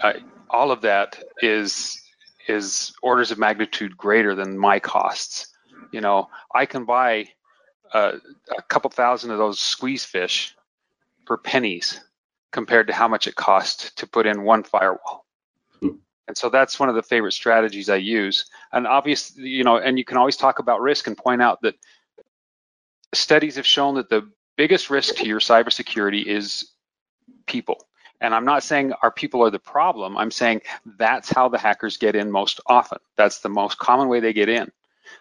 uh, 0.03 0.15
all 0.49 0.71
of 0.71 0.83
that 0.83 1.23
is 1.43 2.01
is 2.49 2.93
orders 3.03 3.31
of 3.31 3.39
magnitude 3.39 3.97
greater 3.97 4.35
than 4.35 4.59
my 4.59 4.79
costs. 4.79 5.49
You 5.93 6.01
know, 6.01 6.29
I 6.55 6.67
can 6.67 6.85
buy 6.85 7.29
uh, 7.93 8.13
a 8.57 8.63
couple 8.63 8.91
thousand 8.91 9.31
of 9.31 9.39
those 9.39 9.61
squeeze 9.61 10.05
fish 10.05 10.57
for 11.27 11.37
pennies 11.37 12.01
compared 12.51 12.87
to 12.89 12.93
how 12.93 13.09
much 13.09 13.27
it 13.27 13.37
costs 13.37 13.93
to 13.93 14.07
put 14.07 14.27
in 14.27 14.43
one 14.43 14.63
firewall. 14.63 15.27
And 16.29 16.37
so 16.37 16.49
that's 16.49 16.79
one 16.79 16.89
of 16.89 16.95
the 16.95 17.03
favorite 17.03 17.33
strategies 17.33 17.89
I 17.89 17.97
use. 17.97 18.47
And 18.73 18.87
obviously, 18.87 19.49
you 19.49 19.65
know, 19.65 19.79
and 19.79 19.99
you 19.99 20.05
can 20.05 20.17
always 20.17 20.37
talk 20.37 20.59
about 20.59 20.81
risk 20.81 21.07
and 21.07 21.17
point 21.17 21.43
out 21.43 21.61
that 21.63 21.75
studies 23.13 23.57
have 23.57 23.67
shown 23.67 23.95
that 23.97 24.11
the 24.11 24.31
biggest 24.57 24.91
risk 24.91 25.17
to 25.17 25.27
your 25.27 25.41
cybersecurity 25.41 26.25
is 26.25 26.71
people. 27.47 27.87
And 28.21 28.35
I'm 28.35 28.45
not 28.45 28.63
saying 28.63 28.93
our 29.03 29.11
people 29.11 29.43
are 29.43 29.51
the 29.51 29.59
problem. 29.59 30.17
I'm 30.17 30.31
saying 30.31 30.61
that's 30.99 31.31
how 31.31 31.49
the 31.49 31.59
hackers 31.59 31.97
get 31.97 32.15
in 32.15 32.31
most 32.31 32.61
often. 32.67 32.99
That's 33.17 33.41
the 33.41 33.49
most 33.49 33.79
common 33.79 34.09
way 34.09 34.21
they 34.21 34.35
get 34.35 34.49
in. 34.49 34.71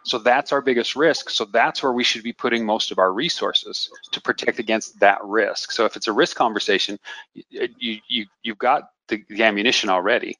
So 0.03 0.18
that's 0.20 0.51
our 0.51 0.62
biggest 0.62 0.96
risk. 0.96 1.29
So 1.29 1.46
that's 1.46 1.82
where 1.82 1.94
we 1.94 2.03
should 2.03 2.24
be 2.24 2.34
putting 2.34 2.65
most 2.65 2.91
of 2.91 3.00
our 3.00 3.12
resources 3.12 3.89
to 4.12 4.22
protect 4.22 4.60
against 4.60 5.00
that 5.00 5.24
risk. 5.24 5.72
So 5.72 5.86
if 5.86 5.96
it's 5.96 6.08
a 6.08 6.13
risk 6.13 6.36
conversation, 6.38 7.00
you 7.34 8.00
you 8.08 8.25
you've 8.44 8.58
got 8.58 8.89
the, 9.08 9.24
the 9.29 9.44
ammunition 9.44 9.89
already. 9.89 10.38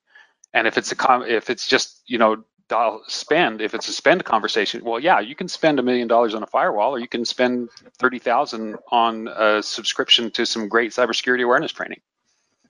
And 0.54 0.68
if 0.68 0.78
it's 0.78 0.92
a 0.92 0.96
com- 0.96 1.24
if 1.24 1.50
it's 1.50 1.68
just 1.68 2.02
you 2.08 2.18
know 2.18 2.44
dial 2.68 3.04
spend, 3.08 3.62
if 3.62 3.74
it's 3.74 3.88
a 3.88 3.94
spend 3.94 4.24
conversation, 4.26 4.84
well, 4.84 5.00
yeah, 5.00 5.20
you 5.20 5.36
can 5.36 5.48
spend 5.48 5.80
a 5.80 5.84
million 5.84 6.08
dollars 6.08 6.34
on 6.34 6.44
a 6.44 6.48
firewall, 6.48 6.92
or 6.92 7.00
you 7.00 7.08
can 7.08 7.26
spend 7.26 7.70
thirty 7.98 8.20
thousand 8.20 8.78
on 8.92 9.28
a 9.28 9.62
subscription 9.62 10.32
to 10.32 10.46
some 10.46 10.68
great 10.68 10.92
cybersecurity 10.92 11.44
awareness 11.44 11.72
training. 11.72 12.02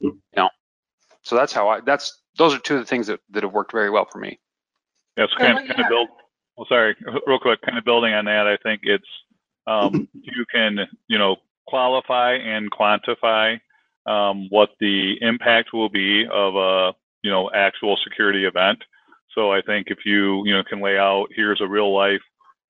You 0.01 0.19
know, 0.35 0.49
so 1.21 1.35
that's 1.35 1.53
how 1.53 1.69
I. 1.69 1.81
That's 1.81 2.17
those 2.37 2.53
are 2.53 2.59
two 2.59 2.75
of 2.75 2.79
the 2.79 2.85
things 2.85 3.07
that 3.07 3.19
that 3.31 3.43
have 3.43 3.53
worked 3.53 3.71
very 3.71 3.89
well 3.89 4.05
for 4.05 4.19
me. 4.19 4.39
Yeah, 5.17 5.27
so 5.31 5.37
kind, 5.37 5.59
of, 5.59 5.67
kind 5.67 5.81
of 5.81 5.89
build. 5.89 6.09
Well, 6.57 6.65
sorry, 6.67 6.95
real 7.27 7.39
quick, 7.39 7.61
kind 7.61 7.77
of 7.77 7.85
building 7.85 8.13
on 8.13 8.25
that. 8.25 8.47
I 8.47 8.57
think 8.57 8.81
it's 8.83 9.07
um, 9.67 10.07
you 10.21 10.45
can 10.53 10.79
you 11.07 11.17
know 11.17 11.37
qualify 11.67 12.33
and 12.33 12.71
quantify 12.71 13.59
um, 14.05 14.47
what 14.49 14.69
the 14.79 15.15
impact 15.21 15.73
will 15.73 15.89
be 15.89 16.25
of 16.31 16.55
a 16.55 16.93
you 17.23 17.31
know, 17.31 17.49
actual 17.53 17.97
security 18.03 18.45
event. 18.45 18.79
So 19.35 19.51
I 19.51 19.61
think 19.61 19.87
if 19.89 19.99
you, 20.05 20.45
you 20.45 20.53
know, 20.53 20.63
can 20.63 20.81
lay 20.81 20.97
out 20.97 21.27
here's 21.35 21.61
a 21.61 21.67
real 21.67 21.93
life 21.93 22.21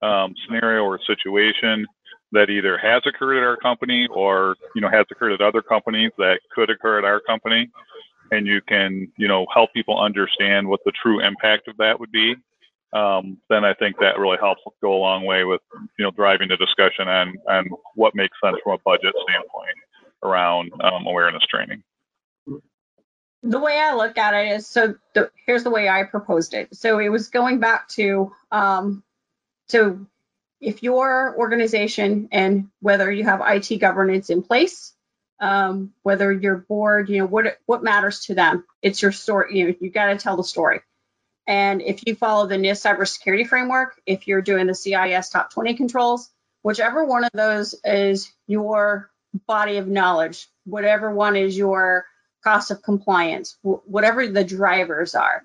um, 0.01 0.34
scenario 0.46 0.84
or 0.84 1.00
situation 1.06 1.86
that 2.32 2.50
either 2.50 2.77
has 2.77 3.01
occurred 3.06 3.38
at 3.38 3.44
our 3.44 3.58
company 3.58 4.08
or, 4.12 4.56
you 4.75 4.82
know, 4.82 4.89
has 4.89 5.06
occurred 5.12 5.34
at 5.34 5.41
other 5.41 5.62
companies 5.62 6.12
that 6.18 6.39
could 6.53 6.70
occur 6.70 7.00
at 7.00 7.06
our 7.06 7.20
company, 7.22 7.70
and 8.32 8.48
you 8.48 8.62
can, 8.68 9.12
you 9.18 9.27
know, 9.27 9.46
help 9.53 9.74
people 9.74 10.00
understand 10.00 10.68
what 10.68 10.82
the 10.86 10.91
true 11.01 11.20
impact 11.25 11.68
of 11.68 11.77
that 11.77 12.00
would 12.00 12.12
be. 12.12 12.36
um, 12.94 13.38
then 13.50 13.63
I 13.65 13.74
think 13.75 13.98
that 14.00 14.18
really 14.20 14.38
helps 14.39 14.62
go 14.82 14.94
a 14.94 14.98
long 14.98 15.25
way 15.25 15.44
with 15.44 15.62
you 15.98 16.06
know 16.06 16.12
driving 16.12 16.48
the 16.50 16.58
discussion 16.58 17.08
and 17.08 17.38
and 17.48 17.70
what 17.96 18.15
makes 18.15 18.38
sense 18.44 18.58
from 18.63 18.74
a 18.74 18.77
budget 18.84 19.13
standpoint 19.24 19.77
around 20.24 20.72
um, 20.84 21.06
awareness 21.08 21.44
training. 21.50 21.84
The 23.43 23.60
way 23.60 23.79
I 23.79 23.96
look 23.96 24.17
at 24.17 24.34
it 24.34 24.51
is 24.53 24.67
so 24.67 24.96
the, 25.13 25.31
here's 25.46 25.63
the 25.63 25.69
way 25.69 25.88
I 25.88 26.03
proposed 26.03 26.53
it. 26.53 26.75
So 26.75 27.00
it 27.00 27.10
was 27.10 27.29
going 27.29 27.60
back 27.60 27.88
to 27.89 28.34
um, 28.51 29.03
so 29.67 30.05
if 30.60 30.84
your 30.84 31.36
organization 31.38 32.29
and 32.31 32.69
whether 32.81 33.10
you 33.12 33.24
have 33.24 33.41
IT 33.46 33.77
governance 33.79 34.29
in 34.29 34.43
place, 34.43 34.93
um, 35.39 35.93
whether 36.03 36.31
your 36.31 36.58
board, 36.58 37.10
you 37.10 37.19
know, 37.19 37.25
what 37.25 37.58
what 37.65 37.84
matters 37.84 38.25
to 38.25 38.36
them, 38.36 38.65
it's 38.81 39.01
your 39.01 39.12
story. 39.12 39.58
You 39.58 39.67
know, 39.67 39.75
you 39.79 39.89
got 39.89 40.08
to 40.08 40.17
tell 40.17 40.36
the 40.36 40.43
story. 40.43 40.81
And 41.48 41.81
if 41.81 42.05
you 42.05 42.15
follow 42.15 42.46
the 42.46 42.58
NIST 42.58 42.86
cybersecurity 42.86 43.48
framework, 43.48 44.00
if 44.05 44.27
you're 44.27 44.41
doing 44.41 44.67
the 44.67 44.75
CIS 44.75 45.29
top 45.29 45.51
20 45.51 45.75
controls, 45.75 46.29
whichever 46.62 47.05
one 47.05 47.24
of 47.24 47.31
those 47.34 47.74
is 47.84 48.31
your 48.46 49.10
body 49.48 49.77
of 49.77 49.88
knowledge, 49.88 50.48
whatever 50.65 51.12
one 51.12 51.36
is 51.36 51.58
your 51.58 52.05
cost 52.43 52.72
of 52.72 52.81
compliance, 52.81 53.58
whatever 53.62 54.27
the 54.27 54.43
drivers 54.43 55.15
are, 55.15 55.43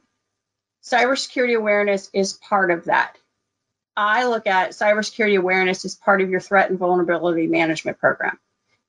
cybersecurity 0.84 1.56
awareness 1.56 2.10
is 2.12 2.34
part 2.34 2.70
of 2.70 2.84
that. 2.84 3.16
I 3.96 4.26
look 4.26 4.46
at 4.46 4.70
cybersecurity 4.70 5.38
awareness 5.38 5.84
as 5.84 5.94
part 5.94 6.20
of 6.20 6.30
your 6.30 6.40
threat 6.40 6.70
and 6.70 6.78
vulnerability 6.78 7.46
management 7.46 7.98
program. 7.98 8.38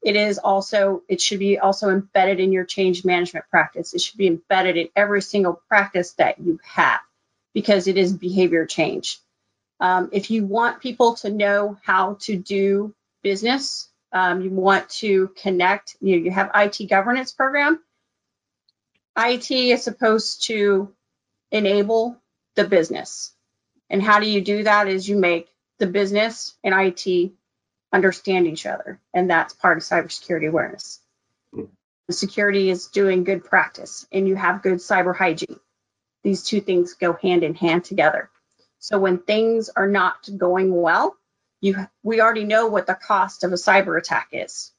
It 0.02 0.16
is 0.16 0.38
also, 0.38 1.02
it 1.08 1.20
should 1.20 1.40
be 1.40 1.58
also 1.58 1.90
embedded 1.90 2.40
in 2.40 2.52
your 2.52 2.66
change 2.66 3.06
management 3.06 3.46
practice. 3.50 3.94
It 3.94 4.02
should 4.02 4.18
be 4.18 4.28
embedded 4.28 4.78
in 4.78 4.90
every 4.96 5.22
single 5.22 5.62
practice 5.68 6.14
that 6.14 6.40
you 6.40 6.60
have 6.64 7.00
because 7.54 7.88
it 7.88 7.98
is 7.98 8.14
behavior 8.14 8.66
change. 8.66 9.20
Um, 9.80 10.10
if 10.12 10.30
you 10.32 10.46
want 10.46 10.82
people 10.82 11.16
to 11.16 11.32
know 11.32 11.78
how 11.84 12.18
to 12.22 12.38
do 12.38 12.94
business, 13.24 13.90
um, 14.12 14.42
you 14.42 14.50
want 14.50 14.90
to 14.90 15.30
connect, 15.42 15.98
you, 16.02 16.18
know, 16.18 16.24
you 16.24 16.32
have 16.32 16.52
IT 16.56 16.88
governance 16.90 17.32
program. 17.32 17.80
IT 19.18 19.52
is 19.52 19.84
supposed 19.84 20.48
to 20.48 20.94
enable 21.52 22.18
the 22.56 22.66
business. 22.66 23.34
And 23.90 24.02
how 24.02 24.20
do 24.20 24.30
you 24.30 24.42
do 24.42 24.64
that 24.64 24.88
is 24.88 25.08
you 25.08 25.18
make 25.18 25.50
the 25.80 25.88
business 25.88 26.56
and 26.64 26.74
IT 26.74 27.32
understand 27.94 28.48
each 28.48 28.66
other. 28.66 29.00
And 29.14 29.30
that's 29.30 29.54
part 29.54 29.78
of 29.78 29.84
cybersecurity 29.84 30.50
awareness. 30.50 31.00
Hmm. 31.54 31.66
The 32.08 32.14
security 32.14 32.70
is 32.70 32.88
doing 32.88 33.24
good 33.24 33.44
practice 33.44 34.06
and 34.12 34.28
you 34.28 34.36
have 34.36 34.64
good 34.64 34.80
cyber 34.80 35.16
hygiene. 35.16 35.60
These 36.24 36.44
two 36.44 36.62
things 36.62 36.94
go 36.94 37.14
hand 37.14 37.44
in 37.44 37.56
hand 37.56 37.86
together. 37.86 38.30
So 38.80 39.00
when 39.00 39.20
things 39.20 39.70
are 39.70 39.88
not 39.88 40.28
going 40.38 40.76
well, 40.76 41.16
you 41.62 41.88
we 42.04 42.22
already 42.22 42.44
know 42.44 42.68
what 42.68 42.86
the 42.86 42.96
cost 42.96 43.44
of 43.44 43.52
a 43.52 43.56
cyber 43.56 43.98
attack 43.98 44.30
is. 44.32 44.72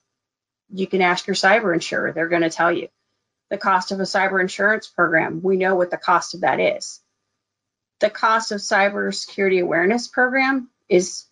You 0.69 0.87
can 0.87 1.01
ask 1.01 1.27
your 1.27 1.37
cyber 1.37 1.73
insurer, 1.73 2.13
they're 2.13 2.29
going 2.29 2.43
to 2.43 2.51
tell 2.51 2.71
you. 2.71 2.89
The 3.51 3.59
cost 3.59 3.93
of 3.93 4.01
a 4.01 4.05
cyber 4.05 4.41
insurance 4.41 4.87
program, 4.87 5.41
we 5.43 5.57
know 5.57 5.77
what 5.77 5.91
the 5.91 5.97
cost 5.97 6.35
of 6.35 6.41
that 6.41 6.61
is. 6.61 7.01
The 8.01 8.11
cost 8.11 8.53
of 8.53 8.59
cybersecurity 8.59 9.63
awareness 9.63 10.09
program 10.09 10.69
is 10.89 11.25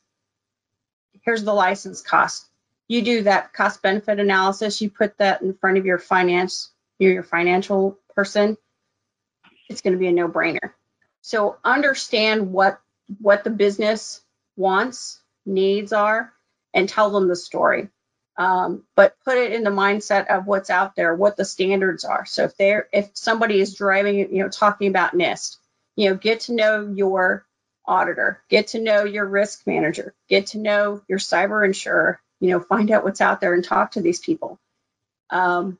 here's 1.22 1.44
the 1.44 1.52
license 1.52 2.02
cost. 2.02 2.46
You 2.86 3.02
do 3.02 3.22
that 3.24 3.52
cost 3.52 3.82
benefit 3.82 4.20
analysis, 4.20 4.80
you 4.80 4.90
put 4.90 5.18
that 5.18 5.42
in 5.42 5.54
front 5.54 5.78
of 5.78 5.86
your 5.86 5.98
finance, 5.98 6.70
your 6.98 7.22
financial 7.22 7.98
person, 8.14 8.56
it's 9.68 9.80
going 9.80 9.94
to 9.94 9.98
be 9.98 10.06
a 10.06 10.12
no 10.12 10.28
brainer. 10.28 10.72
So 11.20 11.56
understand 11.64 12.52
what 12.52 12.80
what 13.20 13.44
the 13.44 13.50
business 13.50 14.22
wants, 14.56 15.20
needs 15.44 15.92
are, 15.92 16.32
and 16.72 16.88
tell 16.88 17.10
them 17.10 17.28
the 17.28 17.36
story. 17.36 17.88
Um, 18.36 18.82
but 18.96 19.16
put 19.24 19.38
it 19.38 19.52
in 19.52 19.62
the 19.62 19.70
mindset 19.70 20.26
of 20.26 20.46
what's 20.46 20.70
out 20.70 20.96
there, 20.96 21.14
what 21.14 21.36
the 21.36 21.44
standards 21.44 22.04
are. 22.04 22.26
So 22.26 22.44
if 22.44 22.56
they're 22.56 22.88
if 22.92 23.10
somebody 23.14 23.60
is 23.60 23.74
driving, 23.74 24.16
you 24.16 24.42
know, 24.42 24.48
talking 24.48 24.88
about 24.88 25.12
NIST, 25.12 25.56
you 25.96 26.10
know, 26.10 26.16
get 26.16 26.40
to 26.40 26.54
know 26.54 26.92
your 26.94 27.46
auditor, 27.86 28.42
get 28.48 28.68
to 28.68 28.80
know 28.80 29.04
your 29.04 29.26
risk 29.26 29.66
manager, 29.66 30.14
get 30.28 30.48
to 30.48 30.58
know 30.58 31.02
your 31.06 31.18
cyber 31.18 31.64
insurer, 31.64 32.20
you 32.40 32.50
know, 32.50 32.60
find 32.60 32.90
out 32.90 33.04
what's 33.04 33.20
out 33.20 33.40
there 33.40 33.54
and 33.54 33.64
talk 33.64 33.92
to 33.92 34.00
these 34.00 34.18
people. 34.18 34.58
Um, 35.30 35.78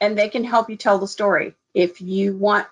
and 0.00 0.18
they 0.18 0.28
can 0.28 0.44
help 0.44 0.68
you 0.68 0.76
tell 0.76 0.98
the 0.98 1.08
story. 1.08 1.54
If 1.74 2.00
you 2.00 2.36
want 2.36 2.66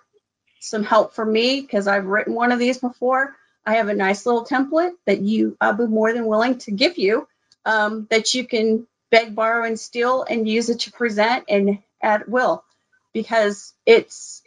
some 0.61 0.85
help 0.85 1.15
from 1.15 1.33
me, 1.33 1.61
because 1.61 1.87
I've 1.87 2.07
written 2.07 2.35
one 2.35 2.53
of 2.53 2.59
these 2.59 2.79
before, 2.79 3.37
I 3.67 3.77
have 3.77 3.89
a 3.89 3.95
nice 3.95 4.27
little 4.27 4.45
template 4.45 4.93
that 5.07 5.21
you, 5.21 5.57
I'll 5.61 5.75
be 5.75 5.87
more 5.87 6.13
than 6.13 6.27
willing 6.27 6.59
to 6.59 6.71
give 6.71 6.99
you 6.99 7.27
um, 7.65 8.07
that 8.11 8.35
you 8.35 8.47
can 8.47 8.87
beg, 9.15 9.35
borrow, 9.37 9.65
and 9.65 9.79
steal 9.79 10.25
and 10.29 10.49
use 10.49 10.69
it 10.71 10.81
to 10.81 10.93
present 10.93 11.45
and 11.49 11.79
at 12.03 12.29
will 12.29 12.65
because 13.13 13.73
it's 13.87 14.43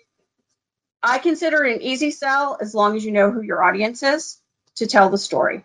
I 1.02 1.20
consider 1.20 1.64
it 1.64 1.78
an 1.78 1.82
easy 1.82 2.12
sell 2.12 2.58
as 2.60 2.76
long 2.76 2.98
as 2.98 3.06
you 3.06 3.12
know 3.12 3.32
who 3.32 3.42
your 3.42 3.64
audience 3.64 4.04
is 4.04 4.38
to 4.76 4.86
tell 4.86 5.10
the 5.10 5.18
story. 5.18 5.64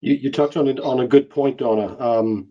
You, 0.00 0.14
you 0.14 0.32
touched 0.32 0.56
on 0.56 0.66
it 0.66 0.80
on 0.80 0.98
a 0.98 1.06
good 1.06 1.30
point, 1.30 1.58
Donna. 1.58 1.96
Um, 1.96 2.48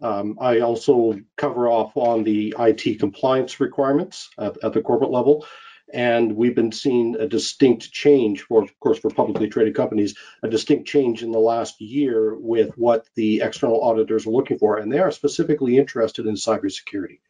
um, 0.00 0.38
I 0.40 0.60
also 0.60 1.20
cover 1.36 1.68
off 1.68 1.96
on 1.96 2.24
the 2.24 2.54
IT 2.58 3.00
compliance 3.00 3.60
requirements 3.60 4.30
at, 4.38 4.56
at, 4.64 4.72
the 4.72 4.80
corporate 4.80 5.10
level. 5.10 5.44
And 5.92 6.36
we've 6.36 6.54
been 6.54 6.72
seeing 6.72 7.16
a 7.16 7.26
distinct 7.26 7.90
change 7.92 8.42
for, 8.42 8.62
of 8.62 8.78
course, 8.80 8.98
for 8.98 9.10
publicly 9.10 9.48
traded 9.48 9.74
companies, 9.74 10.14
a 10.42 10.48
distinct 10.48 10.86
change 10.86 11.22
in 11.22 11.30
the 11.30 11.38
last 11.38 11.80
year 11.80 12.36
with 12.36 12.76
what 12.76 13.08
the 13.14 13.40
external 13.40 13.82
auditors 13.82 14.26
are 14.26 14.30
looking 14.30 14.58
for. 14.58 14.78
And 14.78 14.92
they 14.92 14.98
are 14.98 15.10
specifically 15.10 15.78
interested 15.78 16.26
in 16.26 16.34
cybersecurity. 16.34 17.20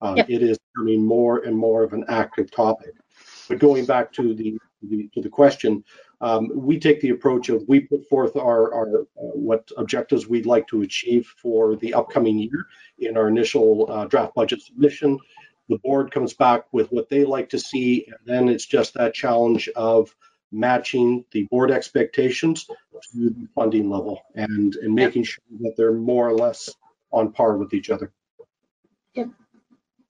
Um, 0.00 0.16
yep. 0.16 0.30
It 0.30 0.42
is 0.42 0.58
becoming 0.74 1.04
more 1.04 1.44
and 1.44 1.56
more 1.56 1.82
of 1.82 1.92
an 1.92 2.04
active 2.08 2.50
topic. 2.50 2.94
But 3.48 3.58
going 3.58 3.86
back 3.86 4.12
to 4.14 4.34
the, 4.34 4.58
the 4.82 5.08
to 5.14 5.22
the 5.22 5.28
question, 5.28 5.82
um, 6.20 6.50
we 6.54 6.78
take 6.78 7.00
the 7.00 7.10
approach 7.10 7.48
of 7.48 7.64
we 7.68 7.80
put 7.80 8.08
forth 8.08 8.36
our, 8.36 8.74
our 8.74 9.00
uh, 9.00 9.02
what 9.16 9.70
objectives 9.76 10.28
we'd 10.28 10.46
like 10.46 10.66
to 10.68 10.82
achieve 10.82 11.32
for 11.40 11.76
the 11.76 11.94
upcoming 11.94 12.38
year 12.38 12.66
in 12.98 13.16
our 13.16 13.28
initial 13.28 13.90
uh, 13.90 14.04
draft 14.06 14.34
budget 14.34 14.60
submission. 14.62 15.18
The 15.68 15.78
board 15.78 16.10
comes 16.10 16.34
back 16.34 16.64
with 16.72 16.90
what 16.90 17.08
they 17.08 17.24
like 17.24 17.50
to 17.50 17.58
see, 17.58 18.06
and 18.06 18.18
then 18.24 18.48
it's 18.48 18.66
just 18.66 18.94
that 18.94 19.14
challenge 19.14 19.68
of 19.68 20.14
matching 20.50 21.24
the 21.32 21.44
board 21.44 21.70
expectations 21.70 22.64
to 22.64 23.30
the 23.30 23.48
funding 23.54 23.90
level 23.90 24.22
and, 24.34 24.74
and 24.76 24.94
making 24.94 25.24
sure 25.24 25.44
that 25.60 25.74
they're 25.76 25.92
more 25.92 26.26
or 26.28 26.34
less 26.34 26.70
on 27.12 27.32
par 27.32 27.56
with 27.56 27.74
each 27.74 27.90
other. 27.90 28.12
Yep. 29.14 29.28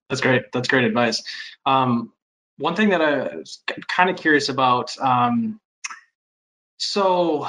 That's 0.08 0.20
great. 0.20 0.52
That's 0.52 0.68
great 0.68 0.84
advice. 0.84 1.22
Um, 1.66 2.12
one 2.56 2.74
thing 2.74 2.90
that 2.90 3.02
I 3.02 3.36
was 3.36 3.62
kind 3.88 4.10
of 4.10 4.16
curious 4.16 4.48
about. 4.48 4.96
Um, 4.98 5.60
so, 6.76 7.48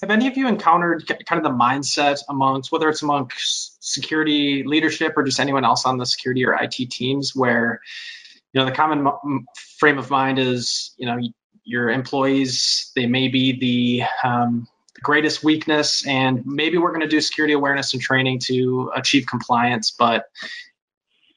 have 0.00 0.10
any 0.10 0.28
of 0.28 0.36
you 0.36 0.48
encountered 0.48 1.06
kind 1.26 1.38
of 1.38 1.42
the 1.42 1.56
mindset 1.56 2.20
amongst 2.28 2.70
whether 2.70 2.88
it's 2.88 3.02
amongst 3.02 3.82
security 3.84 4.62
leadership 4.64 5.14
or 5.16 5.22
just 5.22 5.40
anyone 5.40 5.64
else 5.64 5.86
on 5.86 5.98
the 5.98 6.06
security 6.06 6.44
or 6.44 6.54
IT 6.54 6.90
teams 6.90 7.34
where 7.34 7.80
you 8.52 8.60
know 8.60 8.64
the 8.64 8.72
common 8.72 9.06
frame 9.78 9.98
of 9.98 10.10
mind 10.10 10.38
is 10.38 10.94
you 10.96 11.06
know 11.06 11.18
your 11.64 11.90
employees 11.90 12.92
they 12.96 13.06
may 13.06 13.28
be 13.28 13.58
the 13.58 14.02
um, 14.26 14.66
greatest 15.02 15.44
weakness 15.44 16.06
and 16.06 16.44
maybe 16.46 16.78
we're 16.78 16.90
going 16.90 17.02
to 17.02 17.08
do 17.08 17.20
security 17.20 17.52
awareness 17.52 17.92
and 17.92 18.02
training 18.02 18.38
to 18.38 18.90
achieve 18.94 19.26
compliance 19.26 19.90
but 19.90 20.26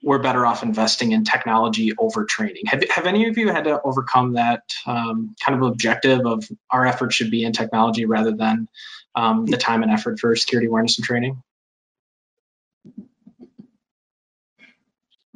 we're 0.04 0.20
better 0.20 0.46
off 0.46 0.64
investing 0.64 1.12
in 1.12 1.24
technology 1.24 1.92
over 1.98 2.26
training. 2.26 2.64
Have, 2.66 2.84
have 2.90 3.06
any 3.06 3.28
of 3.28 3.38
you 3.38 3.50
had 3.50 3.66
to 3.66 3.82
overcome 3.84 4.34
that 4.34 4.64
um, 4.86 5.36
kind 5.44 5.62
of 5.62 5.70
objective 5.70 6.26
of 6.26 6.44
our 6.70 6.86
effort 6.86 7.14
should 7.14 7.30
be 7.30 7.44
in 7.44 7.54
technology 7.54 8.06
rather 8.06 8.32
than 8.32 8.68
um, 9.16 9.46
the 9.46 9.58
time 9.58 9.84
and 9.84 9.92
effort 9.92 10.20
for 10.20 10.36
security 10.36 10.68
awareness 10.68 10.98
and 10.98 11.06
training? 11.06 11.42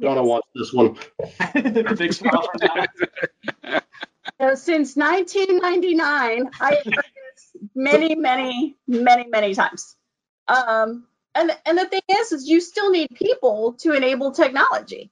Donna 0.00 0.22
wants 0.22 0.48
this 0.54 0.72
one. 0.72 0.96
Big 1.96 2.12
smile 2.12 2.42
for 2.42 2.58
that. 2.58 3.84
So 4.40 4.54
since 4.54 4.96
1999, 4.96 6.50
I 6.60 6.74
have 6.74 6.84
heard 6.84 6.94
this 6.94 7.56
many, 7.74 8.14
many, 8.14 8.76
many, 8.86 9.28
many 9.28 9.54
times. 9.54 9.96
Um, 10.46 11.06
and 11.36 11.56
and 11.64 11.78
the 11.78 11.86
thing 11.86 12.02
is 12.08 12.32
is 12.32 12.48
you 12.48 12.60
still 12.60 12.90
need 12.90 13.08
people 13.14 13.74
to 13.74 13.92
enable 13.92 14.32
technology 14.32 15.10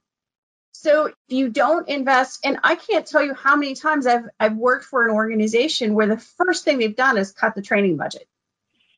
so 0.71 1.05
if 1.05 1.13
you 1.29 1.49
don't 1.49 1.87
invest 1.87 2.39
and 2.43 2.59
i 2.63 2.75
can't 2.75 3.05
tell 3.05 3.23
you 3.23 3.33
how 3.33 3.55
many 3.55 3.75
times 3.75 4.07
i've 4.07 4.25
i've 4.39 4.55
worked 4.55 4.85
for 4.85 5.05
an 5.07 5.13
organization 5.13 5.93
where 5.93 6.07
the 6.07 6.17
first 6.17 6.65
thing 6.65 6.77
they've 6.77 6.95
done 6.95 7.17
is 7.17 7.31
cut 7.31 7.55
the 7.55 7.61
training 7.61 7.97
budget 7.97 8.27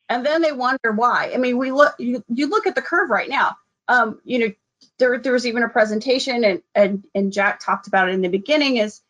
and 0.09 0.25
then 0.25 0.41
they 0.41 0.51
wonder 0.51 0.91
why 0.91 1.31
i 1.33 1.37
mean 1.37 1.57
we 1.57 1.71
look 1.71 1.93
you, 1.99 2.23
you 2.29 2.47
look 2.49 2.67
at 2.67 2.75
the 2.75 2.81
curve 2.81 3.09
right 3.09 3.29
now 3.29 3.57
um, 3.89 4.19
you 4.23 4.39
know 4.39 4.53
there, 4.99 5.17
there 5.19 5.33
was 5.33 5.47
even 5.47 5.63
a 5.63 5.69
presentation 5.69 6.43
and, 6.43 6.61
and 6.73 7.03
and 7.13 7.31
jack 7.33 7.59
talked 7.59 7.87
about 7.87 8.09
it 8.09 8.13
in 8.13 8.21
the 8.21 8.29
beginning 8.29 8.77
is 8.77 9.01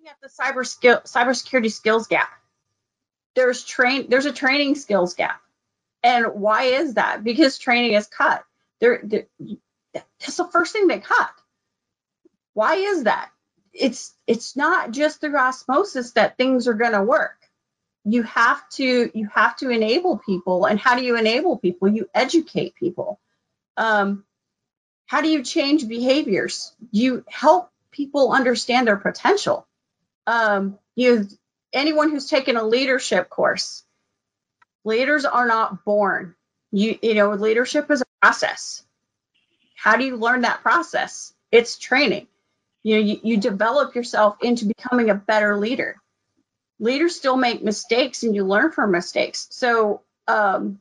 looking 0.00 0.10
at 0.10 0.20
the 0.20 0.28
cyber 0.28 0.66
skill 0.66 1.00
cybersecurity 1.04 1.70
skills 1.70 2.06
gap. 2.06 2.30
There's 3.34 3.64
train 3.64 4.06
there's 4.08 4.26
a 4.26 4.32
training 4.32 4.74
skills 4.74 5.14
gap. 5.14 5.40
And 6.02 6.26
why 6.34 6.64
is 6.64 6.94
that? 6.94 7.24
Because 7.24 7.58
training 7.58 7.94
is 7.94 8.06
cut. 8.06 8.44
There, 8.80 9.00
there 9.02 9.26
that's 10.20 10.36
the 10.36 10.48
first 10.48 10.72
thing 10.72 10.86
they 10.86 11.00
cut. 11.00 11.30
Why 12.54 12.74
is 12.76 13.04
that? 13.04 13.30
It's 13.72 14.14
it's 14.26 14.56
not 14.56 14.90
just 14.90 15.20
through 15.20 15.36
osmosis 15.36 16.12
that 16.12 16.36
things 16.36 16.68
are 16.68 16.74
going 16.74 16.92
to 16.92 17.02
work. 17.02 17.36
You 18.04 18.22
have 18.24 18.68
to 18.70 19.10
you 19.14 19.28
have 19.34 19.56
to 19.58 19.70
enable 19.70 20.18
people, 20.18 20.64
and 20.66 20.78
how 20.78 20.96
do 20.96 21.04
you 21.04 21.16
enable 21.16 21.58
people? 21.58 21.88
You 21.88 22.08
educate 22.14 22.74
people. 22.74 23.20
Um, 23.76 24.24
how 25.06 25.20
do 25.20 25.28
you 25.28 25.42
change 25.42 25.88
behaviors? 25.88 26.72
You 26.90 27.24
help 27.28 27.70
people 27.90 28.32
understand 28.32 28.86
their 28.86 28.96
potential. 28.96 29.66
Um, 30.26 30.78
you 30.96 31.28
anyone 31.72 32.10
who's 32.10 32.28
taken 32.28 32.56
a 32.56 32.64
leadership 32.64 33.28
course, 33.28 33.84
leaders 34.84 35.24
are 35.24 35.46
not 35.46 35.84
born. 35.84 36.34
You 36.72 36.98
you 37.02 37.14
know 37.14 37.32
leadership 37.32 37.90
is 37.90 38.02
a 38.02 38.04
process. 38.22 38.82
How 39.76 39.96
do 39.96 40.04
you 40.04 40.16
learn 40.16 40.42
that 40.42 40.62
process? 40.62 41.32
It's 41.50 41.78
training. 41.78 42.26
You 42.82 42.94
know, 42.96 43.00
you, 43.02 43.20
you 43.22 43.36
develop 43.36 43.94
yourself 43.94 44.36
into 44.42 44.66
becoming 44.66 45.10
a 45.10 45.14
better 45.14 45.56
leader. 45.56 45.96
Leaders 46.78 47.16
still 47.16 47.36
make 47.36 47.62
mistakes 47.62 48.22
and 48.22 48.34
you 48.34 48.44
learn 48.44 48.72
from 48.72 48.90
mistakes. 48.90 49.46
So 49.50 50.02
um, 50.28 50.80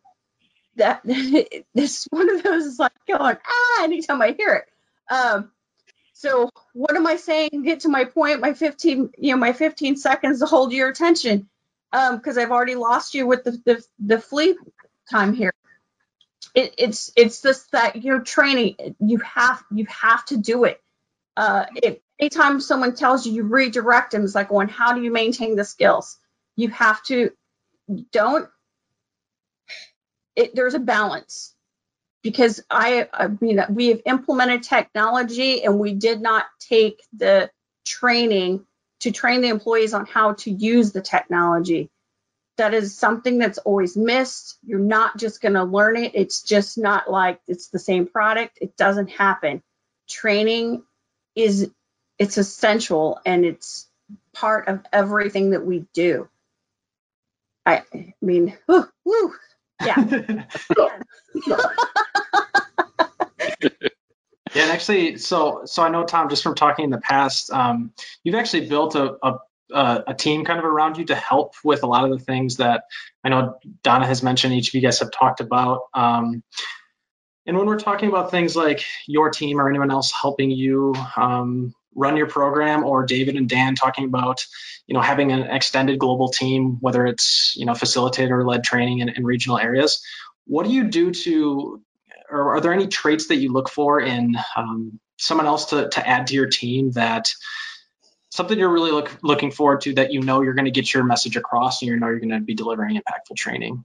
that 0.76 1.02
this 1.74 2.08
one 2.10 2.30
of 2.30 2.44
those 2.44 2.66
is 2.66 2.80
like 2.80 2.92
going, 3.08 3.38
ah, 3.46 3.84
anytime 3.84 4.22
I 4.22 4.36
hear 4.38 4.54
it. 4.54 5.14
Um, 5.14 5.52
so 6.14 6.50
what 6.74 6.96
am 6.96 7.08
I 7.08 7.16
saying? 7.16 7.64
Get 7.64 7.82
to 7.82 7.90
my 7.90 8.06
point, 8.06 8.42
my 8.42 8.54
15, 8.54 9.12
you 9.18 9.32
know, 9.32 9.38
my 9.38 9.54
15 9.54 9.96
seconds 9.96 10.40
to 10.40 10.46
hold 10.46 10.74
your 10.74 10.90
attention. 10.90 11.50
Um, 11.91 12.17
because 12.17 12.38
I've 12.38 12.52
already 12.52 12.75
lost 12.75 13.15
you 13.15 13.25
with 13.25 13.43
the, 13.43 13.52
the, 13.65 13.84
the 13.99 14.19
flee 14.19 14.56
time 15.12 15.34
here. 15.34 15.54
It, 16.54 16.75
it's 16.78 17.12
it's 17.15 17.41
just 17.41 17.71
that 17.71 18.04
you 18.04 18.12
know 18.12 18.23
training 18.23 18.75
you 18.99 19.17
have 19.19 19.63
you 19.71 19.86
have 19.88 20.25
to 20.25 20.38
do 20.38 20.63
it 20.65 20.82
uh, 21.39 21.65
if 21.82 21.99
anytime 22.19 22.60
someone 22.60 22.93
tells 22.95 23.25
you 23.25 23.32
you 23.32 23.43
redirect 23.43 24.12
them, 24.12 24.25
it's 24.25 24.36
like 24.36 24.49
going, 24.49 24.67
how 24.67 24.93
do 24.93 25.02
you 25.02 25.10
maintain 25.10 25.56
the 25.56 25.63
skills? 25.63 26.17
You 26.58 26.67
have 26.69 27.02
to 27.04 27.32
don't. 28.12 28.49
It, 30.36 30.54
there's 30.54 30.73
a 30.73 30.80
balance 30.80 31.56
because 32.23 32.62
I, 32.69 33.08
I 33.13 33.30
mean 33.39 33.62
we 33.69 33.88
have 33.88 34.02
implemented 34.06 34.63
technology 34.63 35.63
and 35.63 35.80
we 35.80 35.93
did 35.93 36.21
not 36.21 36.45
take 36.60 37.02
the 37.15 37.49
training 37.86 38.65
to 39.00 39.12
train 39.12 39.42
the 39.42 39.50
employees 39.50 39.94
on 39.94 40.06
how 40.06 40.34
to 40.34 40.52
use 40.52 40.92
the 40.92 41.02
technology. 41.02 41.90
That 42.58 42.74
is 42.74 42.98
something 42.98 43.38
that's 43.38 43.58
always 43.60 43.96
missed. 43.96 44.58
You're 44.64 44.80
not 44.80 45.18
just 45.18 45.42
going 45.42 45.54
to 45.54 45.64
learn 45.64 45.96
it. 45.98 46.12
It's 46.14 46.42
just 46.42 46.78
not 46.78 47.10
like 47.10 47.40
it's 47.48 47.70
the 47.70 47.80
same 47.80 48.06
product. 48.06 48.58
It 48.62 48.76
doesn't 48.76 49.12
happen. 49.12 49.64
Training 50.10 50.84
is 51.36 51.70
it's 52.18 52.38
essential 52.38 53.20
and 53.26 53.46
it's 53.46 53.88
part 54.34 54.68
of 54.68 54.82
everything 54.92 55.52
that 55.52 55.66
we 55.66 55.86
do. 55.94 56.28
I, 57.66 57.84
mean, 58.22 58.58
whoo, 58.68 58.88
whoo, 59.06 59.34
yeah. 59.86 59.96
actually, 64.80 65.18
so 65.18 65.63
so 65.65 65.84
I 65.84 65.89
know 65.89 66.06
Tom, 66.06 66.30
just 66.30 66.42
from 66.42 66.56
talking 66.56 66.86
in 66.86 66.92
the 66.92 67.02
past, 67.02 67.52
um, 67.52 67.92
you've 68.24 68.36
actually 68.36 68.70
built 68.70 68.96
a, 68.96 69.18
a 69.22 69.36
a 70.08 70.15
team 70.15 70.46
kind 70.46 70.58
of 70.58 70.65
around 70.65 70.98
you 70.98 71.06
to 71.06 71.15
help 71.15 71.54
with 71.63 71.84
a 71.84 71.86
lot 71.86 72.06
of 72.06 72.18
the 72.18 72.24
things 72.24 72.58
that 72.58 72.86
I 73.24 73.30
know 73.30 73.60
Donna 73.84 74.08
has 74.08 74.24
mentioned. 74.24 74.54
Each 74.54 74.70
of 74.70 74.74
you 74.74 74.82
guys 74.82 75.00
have 75.00 75.12
talked 75.12 75.42
about. 75.42 75.82
Um, 75.94 76.44
and 77.46 77.58
when 77.58 77.68
we're 77.68 77.80
talking 77.80 78.10
about 78.10 78.32
things 78.32 78.56
like 78.56 78.86
your 79.06 79.30
team 79.32 79.60
or 79.60 79.70
anyone 79.70 79.92
else 79.92 80.12
helping 80.12 80.50
you 80.50 80.96
um, 81.18 81.74
run 81.94 82.15
your 82.15 82.28
program, 82.28 82.86
or 82.86 83.06
David 83.06 83.36
and 83.36 83.50
Dan 83.50 83.76
talking 83.76 84.06
about, 84.06 84.46
you 84.88 84.94
know, 84.94 85.02
having 85.02 85.32
an 85.32 85.42
extended 85.42 86.00
global 86.00 86.30
team, 86.30 86.78
whether 86.80 87.06
it's 87.06 87.54
you 87.58 87.65
know 87.65 87.74
facilitator-led 87.74 88.63
training 88.63 89.00
in, 89.00 89.10
in 89.10 89.26
regional 89.26 89.58
areas, 89.60 90.02
what 90.46 90.65
do 90.65 90.72
you 90.72 90.86
do 90.86 91.12
to, 91.12 91.82
or 92.30 92.56
are 92.56 92.62
there 92.62 92.74
any 92.74 92.88
traits 92.88 93.28
that 93.28 93.38
you 93.38 93.52
look 93.52 93.70
for 93.70 94.00
in 94.00 94.36
um, 94.56 95.00
someone 95.18 95.48
else 95.48 95.65
to 95.65 95.89
to 95.89 96.08
add 96.08 96.28
to 96.28 96.36
your 96.36 96.48
team 96.48 96.92
that 96.92 97.30
something 98.30 98.58
you're 98.58 98.72
really 98.72 98.92
look, 98.92 99.12
looking 99.22 99.52
forward 99.52 99.82
to 99.82 99.94
that 99.94 100.13
you 100.13 100.22
know 100.22 100.42
you're 100.42 100.54
going 100.54 100.65
to 100.65 100.72
get 100.72 100.94
your 100.94 101.04
message 101.04 101.36
across 101.36 101.82
and 101.82 101.89
you 101.89 101.98
know 101.98 102.08
you're 102.08 102.20
going 102.20 102.30
to 102.30 102.39
be 102.39 102.56
delivering 102.56 102.96
impactful 102.96 103.36
training? 103.36 103.84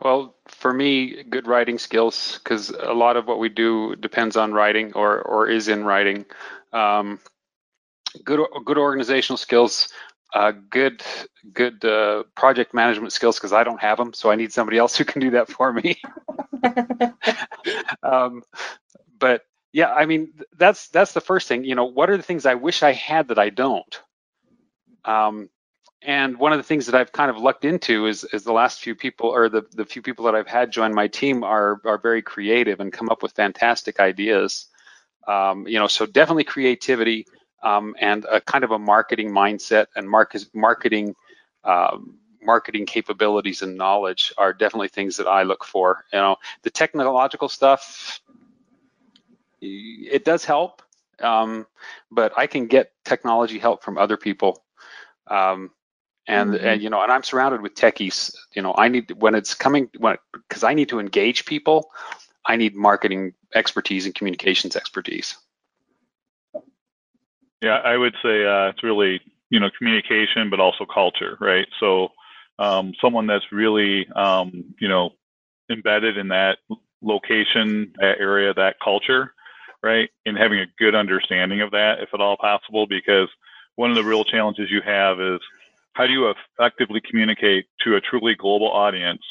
Well, 0.00 0.36
for 0.48 0.72
me, 0.72 1.22
good 1.24 1.46
writing 1.46 1.78
skills, 1.78 2.40
because 2.42 2.70
a 2.70 2.94
lot 2.94 3.16
of 3.16 3.26
what 3.26 3.38
we 3.38 3.48
do 3.48 3.94
depends 3.96 4.36
on 4.36 4.52
writing 4.52 4.92
or 4.94 5.20
or 5.20 5.48
is 5.48 5.68
in 5.68 5.84
writing. 5.84 6.24
Um, 6.72 7.20
good 8.24 8.40
good 8.64 8.78
organizational 8.78 9.36
skills, 9.36 9.88
uh, 10.34 10.52
good 10.70 11.02
good 11.52 11.84
uh, 11.84 12.24
project 12.34 12.72
management 12.72 13.12
skills, 13.12 13.36
because 13.36 13.52
I 13.52 13.64
don't 13.64 13.80
have 13.80 13.98
them, 13.98 14.14
so 14.14 14.30
I 14.30 14.36
need 14.36 14.52
somebody 14.52 14.78
else 14.78 14.96
who 14.96 15.04
can 15.04 15.20
do 15.20 15.30
that 15.32 15.48
for 15.48 15.72
me. 15.72 16.00
um, 18.04 18.42
but 19.18 19.42
yeah, 19.72 19.92
I 19.92 20.06
mean 20.06 20.32
that's 20.58 20.88
that's 20.90 21.14
the 21.14 21.20
first 21.22 21.48
thing. 21.48 21.64
You 21.64 21.76
know, 21.76 21.86
what 21.86 22.10
are 22.10 22.16
the 22.18 22.22
things 22.24 22.46
I 22.46 22.54
wish 22.54 22.82
I 22.82 22.92
had 22.92 23.28
that 23.28 23.38
I 23.38 23.50
don't? 23.50 24.02
Um, 25.04 25.50
and 26.02 26.38
one 26.38 26.52
of 26.52 26.58
the 26.58 26.64
things 26.64 26.86
that 26.86 26.96
I've 26.96 27.12
kind 27.12 27.30
of 27.30 27.38
lucked 27.38 27.64
into 27.66 28.06
is 28.08 28.24
is 28.24 28.44
the 28.44 28.52
last 28.54 28.80
few 28.80 28.96
people 28.96 29.30
or 29.30 29.48
the, 29.50 29.64
the 29.72 29.86
few 29.86 30.02
people 30.02 30.26
that 30.26 30.36
I've 30.36 30.48
had 30.48 30.72
join 30.72 30.94
my 30.94 31.08
team 31.08 31.44
are 31.44 31.80
are 31.86 31.98
very 31.98 32.22
creative 32.22 32.80
and 32.80 32.92
come 32.92 33.10
up 33.10 33.22
with 33.22 33.32
fantastic 33.34 34.00
ideas. 34.00 34.66
Um, 35.28 35.68
you 35.68 35.78
know, 35.80 35.88
so 35.88 36.06
definitely 36.06 36.44
creativity 36.44 37.26
um, 37.64 37.96
and 38.00 38.26
a 38.26 38.40
kind 38.42 38.64
of 38.64 38.72
a 38.72 38.80
marketing 38.80 39.30
mindset 39.32 39.86
and 39.96 40.10
market, 40.10 40.46
marketing 40.54 41.16
um, 41.64 42.19
marketing 42.42 42.86
capabilities 42.86 43.62
and 43.62 43.76
knowledge 43.76 44.32
are 44.38 44.52
definitely 44.52 44.88
things 44.88 45.16
that 45.16 45.26
I 45.26 45.42
look 45.42 45.64
for. 45.64 46.04
You 46.12 46.18
know, 46.18 46.36
the 46.62 46.70
technological 46.70 47.48
stuff 47.48 48.20
it 49.62 50.24
does 50.24 50.44
help, 50.44 50.82
um, 51.20 51.66
but 52.10 52.32
I 52.36 52.46
can 52.46 52.66
get 52.66 52.92
technology 53.04 53.58
help 53.58 53.84
from 53.84 53.98
other 53.98 54.16
people. 54.16 54.64
Um, 55.26 55.70
and 56.26 56.52
mm-hmm. 56.52 56.66
and 56.66 56.82
you 56.82 56.90
know 56.90 57.02
and 57.02 57.10
i'm 57.10 57.22
surrounded 57.22 57.60
with 57.60 57.74
techies 57.74 58.34
you 58.54 58.62
know 58.62 58.74
i 58.76 58.88
need 58.88 59.10
when 59.20 59.34
it's 59.34 59.54
coming 59.54 59.90
when 59.98 60.16
because 60.32 60.62
i 60.62 60.72
need 60.74 60.88
to 60.88 61.00
engage 61.00 61.44
people 61.44 61.90
i 62.46 62.56
need 62.56 62.74
marketing 62.74 63.32
expertise 63.54 64.06
and 64.06 64.14
communications 64.14 64.76
expertise 64.76 65.36
yeah 67.62 67.78
i 67.84 67.96
would 67.96 68.14
say 68.22 68.44
uh, 68.44 68.68
it's 68.68 68.82
really 68.82 69.20
you 69.50 69.58
know 69.58 69.70
communication 69.76 70.50
but 70.50 70.60
also 70.60 70.84
culture 70.84 71.36
right 71.40 71.66
so 71.78 72.08
um, 72.60 72.92
someone 73.00 73.26
that's 73.26 73.50
really 73.50 74.06
um, 74.14 74.74
you 74.80 74.88
know 74.88 75.10
embedded 75.70 76.16
in 76.16 76.28
that 76.28 76.58
location 77.02 77.92
that 77.98 78.20
area 78.20 78.52
that 78.54 78.76
culture 78.84 79.32
right 79.82 80.10
and 80.26 80.36
having 80.36 80.60
a 80.60 80.66
good 80.78 80.94
understanding 80.94 81.62
of 81.62 81.70
that 81.70 82.00
if 82.00 82.10
at 82.12 82.20
all 82.20 82.36
possible 82.36 82.86
because 82.86 83.28
one 83.76 83.90
of 83.90 83.96
the 83.96 84.04
real 84.04 84.24
challenges 84.24 84.70
you 84.70 84.82
have 84.84 85.20
is 85.20 85.40
how 85.94 86.06
do 86.06 86.12
you 86.12 86.32
effectively 86.58 87.00
communicate 87.08 87.66
to 87.82 87.96
a 87.96 88.00
truly 88.00 88.34
global 88.34 88.70
audience, 88.70 89.22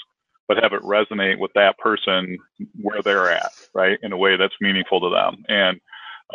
but 0.47 0.61
have 0.61 0.73
it 0.73 0.81
resonate 0.81 1.39
with 1.39 1.51
that 1.55 1.77
person 1.77 2.37
where 2.81 3.01
they're 3.03 3.29
at, 3.29 3.51
right, 3.73 3.97
in 4.03 4.11
a 4.11 4.17
way 4.17 4.35
that's 4.35 4.55
meaningful 4.59 4.99
to 5.01 5.09
them? 5.09 5.43
And 5.47 5.79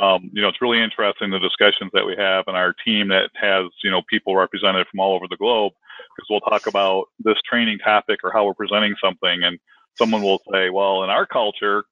um, 0.01 0.31
you 0.33 0.43
know, 0.43 0.49
it's 0.49 0.61
really 0.61 0.83
interesting 0.83 1.31
the 1.31 1.39
discussions 1.39 1.93
that 1.93 2.05
we 2.05 2.17
have 2.17 2.45
and 2.49 2.57
our 2.57 2.75
team 2.85 3.09
that 3.09 3.31
has 3.35 3.67
you 3.85 3.91
know 3.91 4.03
people 4.11 4.35
represented 4.35 4.87
from 4.89 5.01
all 5.01 5.15
over 5.15 5.27
the 5.29 5.37
globe 5.37 5.73
because 6.17 6.27
we'll 6.31 6.41
talk 6.41 6.67
about 6.67 7.07
this 7.19 7.39
training 7.49 7.79
topic 7.79 8.21
or 8.25 8.33
how 8.33 8.45
we're 8.45 8.55
presenting 8.55 8.95
something, 9.03 9.43
and 9.43 9.59
someone 9.97 10.23
will 10.23 10.43
say, 10.53 10.71
well, 10.71 11.05
in 11.05 11.11
our 11.11 11.27
culture, 11.27 11.85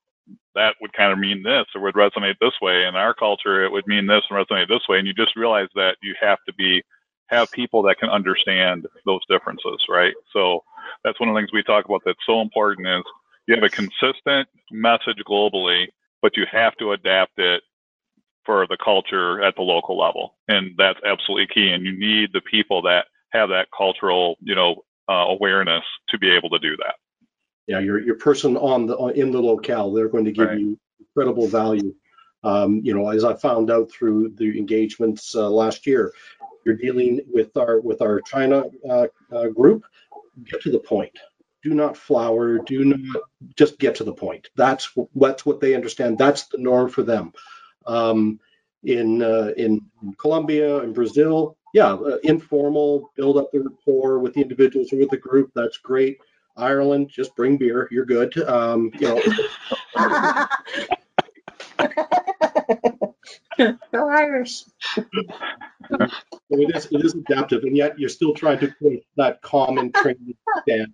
that 0.54 0.74
would 0.80 0.92
kind 0.92 1.12
of 1.12 1.18
mean 1.18 1.42
this 1.42 1.66
or 1.74 1.80
would 1.82 1.94
resonate 1.94 2.36
this 2.40 2.54
way. 2.60 2.84
In 2.84 2.94
our 2.94 3.14
culture, 3.14 3.64
it 3.64 3.72
would 3.72 3.86
mean 3.86 4.06
this 4.06 4.22
and 4.30 4.38
resonate 4.38 4.68
this 4.68 4.86
way. 4.88 4.98
And 4.98 5.06
you 5.06 5.14
just 5.14 5.36
realize 5.36 5.68
that 5.74 5.96
you 6.02 6.14
have 6.20 6.38
to 6.46 6.54
be 6.54 6.82
have 7.28 7.50
people 7.50 7.82
that 7.82 7.98
can 7.98 8.10
understand 8.10 8.86
those 9.06 9.20
differences, 9.28 9.78
right? 9.88 10.12
So 10.32 10.62
that's 11.02 11.18
one 11.18 11.28
of 11.28 11.34
the 11.34 11.40
things 11.40 11.52
we 11.52 11.62
talk 11.62 11.86
about 11.86 12.02
that's 12.04 12.18
so 12.26 12.40
important 12.40 12.86
is 12.86 13.02
you 13.46 13.54
have 13.54 13.64
a 13.64 13.70
consistent 13.70 14.48
message 14.70 15.16
globally, 15.26 15.86
but 16.20 16.36
you 16.36 16.44
have 16.52 16.76
to 16.76 16.92
adapt 16.92 17.38
it 17.38 17.62
for 18.44 18.66
the 18.66 18.76
culture 18.76 19.42
at 19.42 19.56
the 19.56 19.62
local 19.62 19.98
level. 19.98 20.34
And 20.48 20.72
that's 20.76 20.98
absolutely 21.06 21.46
key. 21.46 21.70
And 21.70 21.84
you 21.84 21.98
need 21.98 22.30
the 22.32 22.40
people 22.42 22.82
that 22.82 23.06
have 23.32 23.48
that 23.48 23.68
cultural, 23.76 24.36
you 24.40 24.54
know, 24.54 24.84
uh, 25.08 25.26
awareness 25.28 25.84
to 26.08 26.18
be 26.18 26.30
able 26.30 26.50
to 26.50 26.58
do 26.58 26.76
that. 26.76 26.94
Yeah, 27.66 27.78
your 27.78 28.00
your 28.00 28.16
person 28.16 28.56
on 28.56 28.86
the 28.86 28.96
in 29.08 29.30
the 29.30 29.40
locale, 29.40 29.92
they're 29.92 30.08
going 30.08 30.24
to 30.24 30.32
give 30.32 30.48
right. 30.48 30.58
you 30.58 30.78
incredible 31.00 31.46
value. 31.46 31.94
Um, 32.44 32.80
you 32.82 32.92
know, 32.92 33.08
as 33.08 33.24
I 33.24 33.34
found 33.34 33.70
out 33.70 33.90
through 33.90 34.30
the 34.30 34.58
engagements 34.58 35.34
uh, 35.34 35.48
last 35.48 35.86
year, 35.86 36.12
you're 36.64 36.76
dealing 36.76 37.20
with 37.32 37.56
our 37.56 37.80
with 37.80 38.02
our 38.02 38.20
China 38.22 38.64
uh, 38.88 39.06
uh, 39.32 39.48
group. 39.48 39.84
Get 40.44 40.62
to 40.62 40.72
the 40.72 40.78
point. 40.78 41.16
Do 41.62 41.70
not 41.74 41.96
flower. 41.96 42.58
Do 42.58 42.84
not 42.84 43.22
just 43.56 43.78
get 43.78 43.94
to 43.96 44.04
the 44.04 44.12
point. 44.12 44.48
That's 44.56 44.90
that's 45.14 45.46
what 45.46 45.60
they 45.60 45.74
understand. 45.74 46.18
That's 46.18 46.46
the 46.46 46.58
norm 46.58 46.88
for 46.88 47.02
them. 47.02 47.32
Um, 47.86 48.40
in 48.82 49.22
uh, 49.22 49.52
in 49.56 49.82
Colombia 50.18 50.78
and 50.78 50.94
Brazil, 50.94 51.56
yeah, 51.72 51.92
uh, 51.92 52.18
informal, 52.22 53.10
build 53.16 53.36
up 53.36 53.50
the 53.52 53.60
rapport 53.60 54.18
with 54.18 54.34
the 54.34 54.42
individuals 54.42 54.92
or 54.92 54.98
with 54.98 55.10
the 55.10 55.16
group. 55.16 55.50
That's 55.54 55.78
great. 55.78 56.18
Ireland, 56.56 57.08
just 57.08 57.34
bring 57.34 57.56
beer. 57.56 57.88
You're 57.90 58.04
good. 58.04 58.36
Um, 58.38 58.90
you 58.98 59.08
know. 59.08 59.22
Go 63.92 64.08
Irish. 64.08 64.64
So 65.90 65.98
it 66.50 66.76
is 66.76 66.88
it 66.90 67.04
is 67.04 67.14
adaptive, 67.14 67.64
and 67.64 67.76
yet 67.76 67.98
you're 67.98 68.08
still 68.08 68.34
trying 68.34 68.58
to 68.60 68.68
create 68.68 69.04
that 69.16 69.40
common 69.42 69.92
training 69.92 70.34
standard 70.62 70.92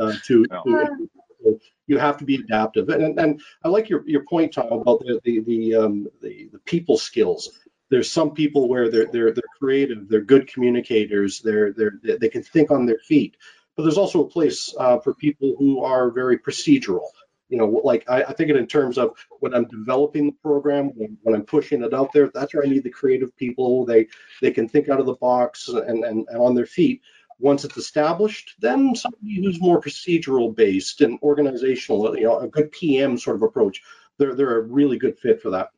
uh, 0.00 0.12
to, 0.24 0.44
to 0.44 1.08
so 1.42 1.58
you 1.86 1.98
have 1.98 2.18
to 2.18 2.24
be 2.24 2.36
adaptive. 2.36 2.88
And, 2.88 3.02
and, 3.02 3.18
and 3.18 3.40
I 3.64 3.68
like 3.68 3.88
your, 3.88 4.02
your 4.06 4.24
point, 4.24 4.52
Tom, 4.52 4.72
about 4.72 5.00
the 5.00 5.20
the 5.24 5.40
the, 5.40 5.74
um, 5.74 6.08
the 6.22 6.48
the 6.52 6.58
people 6.60 6.98
skills. 6.98 7.50
There's 7.90 8.10
some 8.10 8.32
people 8.32 8.68
where 8.68 8.90
they're 8.90 9.06
they're 9.06 9.32
they're 9.32 9.58
creative, 9.58 10.08
they're 10.08 10.20
good 10.20 10.52
communicators, 10.52 11.40
they're 11.40 11.72
they're 11.72 12.00
they 12.02 12.28
can 12.28 12.42
think 12.42 12.70
on 12.70 12.86
their 12.86 12.98
feet. 12.98 13.36
But 13.76 13.84
there's 13.84 13.98
also 13.98 14.24
a 14.24 14.28
place 14.28 14.74
uh, 14.78 14.98
for 14.98 15.14
people 15.14 15.54
who 15.58 15.84
are 15.84 16.10
very 16.10 16.38
procedural 16.38 17.06
you 17.48 17.56
know, 17.56 17.80
like 17.82 18.04
I, 18.08 18.24
I 18.24 18.32
think 18.32 18.50
it 18.50 18.56
in 18.56 18.66
terms 18.66 18.98
of 18.98 19.16
when 19.40 19.54
I'm 19.54 19.66
developing 19.66 20.26
the 20.26 20.36
program, 20.42 20.88
when, 20.94 21.16
when, 21.22 21.34
I'm 21.34 21.44
pushing 21.44 21.82
it 21.82 21.94
out 21.94 22.12
there, 22.12 22.30
that's 22.32 22.54
where 22.54 22.64
I 22.64 22.68
need 22.68 22.84
the 22.84 22.90
creative 22.90 23.34
people. 23.36 23.86
They 23.86 24.08
they 24.42 24.50
can 24.50 24.68
think 24.68 24.88
out 24.88 25.00
of 25.00 25.06
the 25.06 25.14
box 25.14 25.68
and, 25.68 26.04
and, 26.04 26.26
and 26.28 26.38
on 26.38 26.54
their 26.54 26.66
feet. 26.66 27.02
Once 27.40 27.64
it's 27.64 27.76
established, 27.76 28.56
then 28.58 28.94
somebody 28.94 29.36
who's 29.36 29.60
more 29.60 29.80
procedural 29.80 30.54
based 30.54 31.00
and 31.00 31.18
organizational, 31.22 32.16
you 32.16 32.24
know, 32.24 32.40
a 32.40 32.48
good 32.48 32.70
PM 32.72 33.16
sort 33.16 33.36
of 33.36 33.42
approach, 33.42 33.82
they're 34.18 34.34
they're 34.34 34.58
a 34.58 34.62
really 34.62 34.98
good 34.98 35.18
fit 35.18 35.40
for 35.40 35.50
that. 35.50 35.70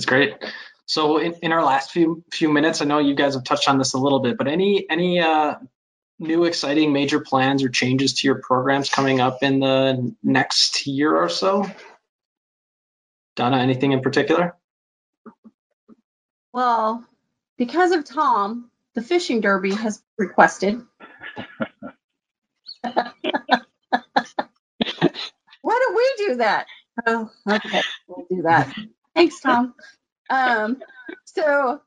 That's 0.00 0.06
great. 0.06 0.32
So 0.86 1.18
in, 1.18 1.34
in 1.42 1.52
our 1.52 1.62
last 1.62 1.90
few 1.90 2.24
few 2.32 2.50
minutes, 2.50 2.80
I 2.80 2.86
know 2.86 3.00
you 3.00 3.14
guys 3.14 3.34
have 3.34 3.44
touched 3.44 3.68
on 3.68 3.76
this 3.76 3.92
a 3.92 3.98
little 3.98 4.20
bit, 4.20 4.38
but 4.38 4.48
any 4.48 4.88
any 4.88 5.20
uh, 5.20 5.56
new 6.18 6.44
exciting 6.44 6.94
major 6.94 7.20
plans 7.20 7.62
or 7.62 7.68
changes 7.68 8.14
to 8.14 8.26
your 8.26 8.36
programs 8.36 8.88
coming 8.88 9.20
up 9.20 9.42
in 9.42 9.60
the 9.60 10.14
next 10.22 10.86
year 10.86 11.14
or 11.14 11.28
so? 11.28 11.70
Donna, 13.36 13.58
anything 13.58 13.92
in 13.92 14.00
particular? 14.00 14.56
Well, 16.54 17.04
because 17.58 17.92
of 17.92 18.06
Tom, 18.06 18.70
the 18.94 19.02
fishing 19.02 19.42
derby 19.42 19.74
has 19.74 20.02
requested. 20.16 20.80
Why 22.82 23.12
don't 25.62 25.94
we 25.94 26.14
do 26.26 26.36
that? 26.36 26.68
Oh, 27.06 27.30
okay, 27.46 27.82
we'll 28.08 28.26
do 28.30 28.40
that. 28.44 28.74
Thanks, 29.14 29.40
Tom. 29.40 29.74
Um, 30.30 30.82
so 31.26 31.80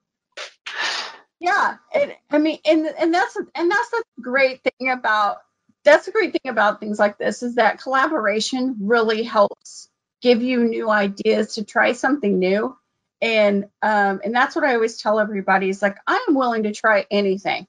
yeah, 1.40 1.78
it, 1.94 2.18
I 2.32 2.38
mean, 2.40 2.60
and 2.66 2.86
and 2.88 3.14
that's 3.14 3.36
and 3.56 3.72
that's 3.72 3.90
the 3.92 4.04
great 4.22 4.62
thing 4.64 4.90
about 4.92 5.38
that's 5.84 6.06
the 6.06 6.12
great 6.12 6.34
thing 6.34 6.52
about 6.52 6.80
things 6.80 7.00
like 7.00 7.18
this 7.18 7.44
is 7.44 7.56
that 7.56 7.82
collaboration 7.82 8.78
really 8.82 9.24
helps 9.24 9.90
give 10.22 10.42
you 10.42 10.64
new 10.64 10.90
ideas 10.90 11.56
to 11.56 11.66
try 11.66 11.94
something 11.94 12.40
new, 12.40 12.78
and 13.22 13.66
um, 13.82 14.22
and 14.24 14.34
that's 14.36 14.56
what 14.56 14.66
I 14.66 14.76
always 14.76 15.02
tell 15.02 15.20
everybody 15.20 15.70
is 15.70 15.82
like 15.82 15.98
I 16.08 16.26
am 16.30 16.36
willing 16.36 16.64
to 16.64 16.74
try 16.74 17.06
anything, 17.12 17.68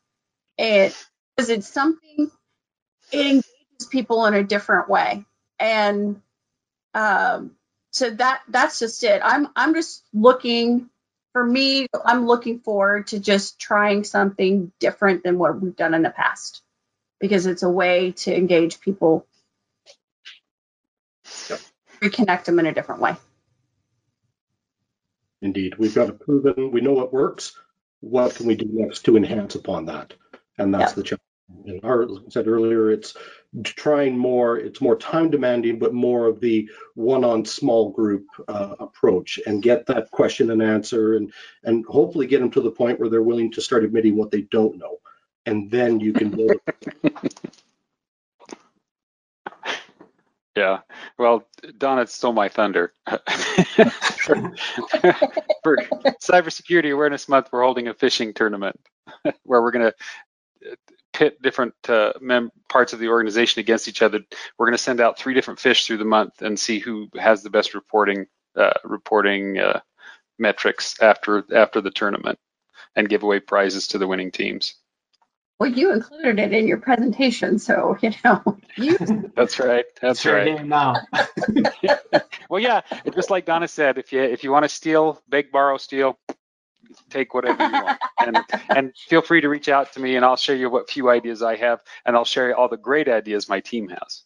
and 0.58 0.94
because 1.36 1.50
it's 1.50 1.68
something 1.68 2.30
it 3.12 3.20
engages 3.26 3.88
people 3.90 4.26
in 4.26 4.34
a 4.34 4.44
different 4.44 4.88
way, 4.88 5.24
and 5.58 6.20
um, 6.94 7.52
so 7.94 8.10
that 8.10 8.42
that's 8.48 8.80
just 8.80 9.02
it. 9.04 9.22
I'm 9.24 9.48
I'm 9.54 9.72
just 9.72 10.04
looking 10.12 10.90
for 11.32 11.44
me, 11.44 11.88
I'm 12.04 12.26
looking 12.26 12.60
forward 12.60 13.08
to 13.08 13.18
just 13.18 13.58
trying 13.58 14.04
something 14.04 14.72
different 14.78 15.24
than 15.24 15.38
what 15.38 15.60
we've 15.60 15.74
done 15.74 15.92
in 15.92 16.02
the 16.02 16.10
past 16.10 16.62
because 17.20 17.46
it's 17.46 17.64
a 17.64 17.68
way 17.68 18.12
to 18.12 18.34
engage 18.34 18.80
people, 18.80 19.26
reconnect 22.00 22.44
them 22.44 22.60
in 22.60 22.66
a 22.66 22.72
different 22.72 23.00
way. 23.00 23.16
Indeed. 25.42 25.74
We've 25.76 25.94
got 25.94 26.08
a 26.08 26.12
proven, 26.12 26.70
we 26.70 26.80
know 26.80 26.92
what 26.92 27.12
works. 27.12 27.58
What 28.00 28.36
can 28.36 28.46
we 28.46 28.54
do 28.54 28.68
next 28.70 29.04
to 29.06 29.16
enhance 29.16 29.56
upon 29.56 29.86
that? 29.86 30.14
And 30.56 30.72
that's 30.72 30.90
yep. 30.90 30.94
the 30.94 31.02
challenge. 31.02 31.23
And 31.64 31.80
our, 31.82 32.02
as 32.02 32.18
I 32.26 32.30
said 32.30 32.48
earlier, 32.48 32.90
it's 32.90 33.14
trying 33.62 34.18
more, 34.18 34.58
it's 34.58 34.80
more 34.80 34.96
time 34.96 35.30
demanding, 35.30 35.78
but 35.78 35.94
more 35.94 36.26
of 36.26 36.40
the 36.40 36.68
one 36.94 37.24
on 37.24 37.44
small 37.44 37.90
group 37.90 38.26
uh, 38.48 38.74
approach 38.80 39.40
and 39.46 39.62
get 39.62 39.86
that 39.86 40.10
question 40.10 40.50
and 40.50 40.62
answer 40.62 41.16
and, 41.16 41.32
and 41.62 41.84
hopefully 41.86 42.26
get 42.26 42.40
them 42.40 42.50
to 42.50 42.60
the 42.60 42.70
point 42.70 42.98
where 43.00 43.08
they're 43.08 43.22
willing 43.22 43.50
to 43.52 43.60
start 43.60 43.84
admitting 43.84 44.16
what 44.16 44.30
they 44.30 44.42
don't 44.42 44.78
know. 44.78 44.98
And 45.46 45.70
then 45.70 46.00
you 46.00 46.12
can 46.12 46.30
build. 46.30 46.52
yeah. 50.56 50.80
Well, 51.18 51.46
Donna 51.78 52.06
stole 52.06 52.32
my 52.32 52.48
thunder. 52.48 52.92
For 55.62 55.76
Cybersecurity 56.22 56.92
Awareness 56.92 57.28
Month, 57.28 57.50
we're 57.52 57.62
holding 57.62 57.88
a 57.88 57.94
fishing 57.94 58.32
tournament 58.32 58.80
where 59.44 59.60
we're 59.62 59.70
going 59.70 59.92
to 59.92 59.94
pit 61.14 61.40
different 61.40 61.74
uh, 61.88 62.12
mem- 62.20 62.50
parts 62.68 62.92
of 62.92 62.98
the 62.98 63.08
organization 63.08 63.60
against 63.60 63.88
each 63.88 64.02
other. 64.02 64.20
We're 64.58 64.66
going 64.66 64.76
to 64.76 64.82
send 64.82 65.00
out 65.00 65.16
three 65.16 65.32
different 65.32 65.60
fish 65.60 65.86
through 65.86 65.98
the 65.98 66.04
month 66.04 66.42
and 66.42 66.58
see 66.58 66.80
who 66.80 67.08
has 67.16 67.42
the 67.42 67.50
best 67.50 67.74
reporting 67.74 68.26
uh, 68.56 68.74
reporting 68.84 69.58
uh, 69.58 69.80
metrics 70.38 71.00
after 71.00 71.44
after 71.54 71.80
the 71.80 71.90
tournament, 71.90 72.38
and 72.94 73.08
give 73.08 73.22
away 73.22 73.40
prizes 73.40 73.88
to 73.88 73.98
the 73.98 74.06
winning 74.06 74.30
teams. 74.30 74.74
Well, 75.60 75.70
you 75.70 75.92
included 75.92 76.40
it 76.40 76.52
in 76.52 76.66
your 76.66 76.78
presentation, 76.78 77.58
so 77.58 77.96
you 78.02 78.12
know. 78.24 78.42
You... 78.76 78.98
That's 79.36 79.60
right. 79.60 79.84
That's 80.00 80.26
right. 80.26 80.64
now. 80.66 80.96
well, 82.50 82.60
yeah, 82.60 82.80
just 83.14 83.30
like 83.30 83.46
Donna 83.46 83.68
said, 83.68 83.98
if 83.98 84.12
you 84.12 84.20
if 84.20 84.42
you 84.42 84.50
want 84.50 84.64
to 84.64 84.68
steal, 84.68 85.22
beg, 85.28 85.52
borrow, 85.52 85.76
steal, 85.76 86.18
take 87.10 87.34
whatever 87.34 87.64
you 87.64 87.72
want. 87.72 87.98
and, 88.20 88.38
and 88.70 88.96
feel 88.96 89.22
free 89.22 89.40
to 89.40 89.48
reach 89.48 89.68
out 89.68 89.92
to 89.92 90.00
me 90.00 90.16
and 90.16 90.24
I'll 90.24 90.36
share 90.36 90.56
you 90.56 90.70
what 90.70 90.90
few 90.90 91.10
ideas 91.10 91.42
I 91.42 91.56
have 91.56 91.80
and 92.06 92.16
I'll 92.16 92.24
share 92.24 92.48
you 92.48 92.54
all 92.54 92.68
the 92.68 92.76
great 92.76 93.08
ideas 93.08 93.48
my 93.48 93.60
team 93.60 93.88
has. 93.88 94.22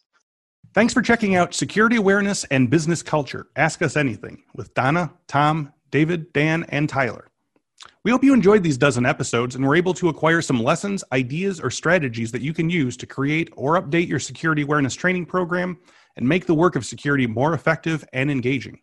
Thanks 0.74 0.92
for 0.92 1.02
checking 1.02 1.34
out 1.34 1.54
Security 1.54 1.96
Awareness 1.96 2.44
and 2.44 2.68
Business 2.68 3.02
Culture. 3.02 3.48
Ask 3.56 3.80
Us 3.82 3.96
Anything 3.96 4.42
with 4.54 4.74
Donna, 4.74 5.12
Tom, 5.26 5.72
David, 5.90 6.32
Dan, 6.32 6.66
and 6.68 6.88
Tyler. 6.88 7.28
We 8.04 8.10
hope 8.10 8.22
you 8.22 8.34
enjoyed 8.34 8.62
these 8.62 8.76
dozen 8.76 9.06
episodes 9.06 9.54
and 9.54 9.66
were 9.66 9.76
able 9.76 9.94
to 9.94 10.08
acquire 10.08 10.40
some 10.42 10.62
lessons, 10.62 11.02
ideas, 11.12 11.60
or 11.60 11.70
strategies 11.70 12.32
that 12.32 12.42
you 12.42 12.52
can 12.52 12.70
use 12.70 12.96
to 12.98 13.06
create 13.06 13.50
or 13.56 13.80
update 13.80 14.08
your 14.08 14.18
security 14.18 14.62
awareness 14.62 14.94
training 14.94 15.26
program 15.26 15.78
and 16.16 16.28
make 16.28 16.46
the 16.46 16.54
work 16.54 16.76
of 16.76 16.84
security 16.84 17.26
more 17.26 17.54
effective 17.54 18.04
and 18.12 18.30
engaging. 18.30 18.80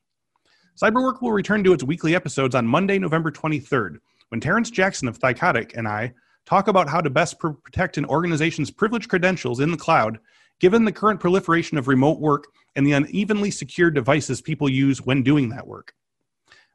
Cyberwork 0.82 1.22
will 1.22 1.32
return 1.32 1.64
to 1.64 1.72
its 1.72 1.86
weekly 1.86 2.16
episodes 2.16 2.54
on 2.54 2.68
Monday, 2.68 3.00
November 3.00 3.32
23rd, 3.32 4.00
when 4.28 4.42
Terrence 4.42 4.70
Jackson 4.70 5.08
of 5.08 5.18
Thycotic 5.18 5.72
and 5.78 5.88
I 5.88 6.14
talk 6.46 6.68
about 6.68 6.90
how 6.90 7.00
to 7.00 7.10
best 7.10 7.40
protect 7.40 7.98
an 7.98 8.04
organization's 8.06 8.72
privileged 8.72 9.08
credentials 9.08 9.62
in 9.62 9.72
the 9.72 9.78
cloud, 9.78 10.20
given 10.60 10.84
the 10.84 10.92
current 10.92 11.22
proliferation 11.22 11.78
of 11.78 11.88
remote 11.88 12.20
work 12.20 12.48
and 12.76 12.86
the 12.86 12.92
unevenly 12.92 13.52
secured 13.52 13.96
devices 13.96 14.42
people 14.42 14.68
use 14.68 15.02
when 15.02 15.24
doing 15.24 15.48
that 15.48 15.66
work. 15.66 15.94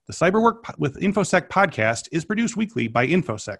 The 0.06 0.14
Cyberwork 0.14 0.78
with 0.78 0.98
InfoSec 0.98 1.48
podcast 1.48 2.08
is 2.10 2.24
produced 2.24 2.56
weekly 2.56 2.88
by 2.88 3.06
InfoSec. 3.06 3.58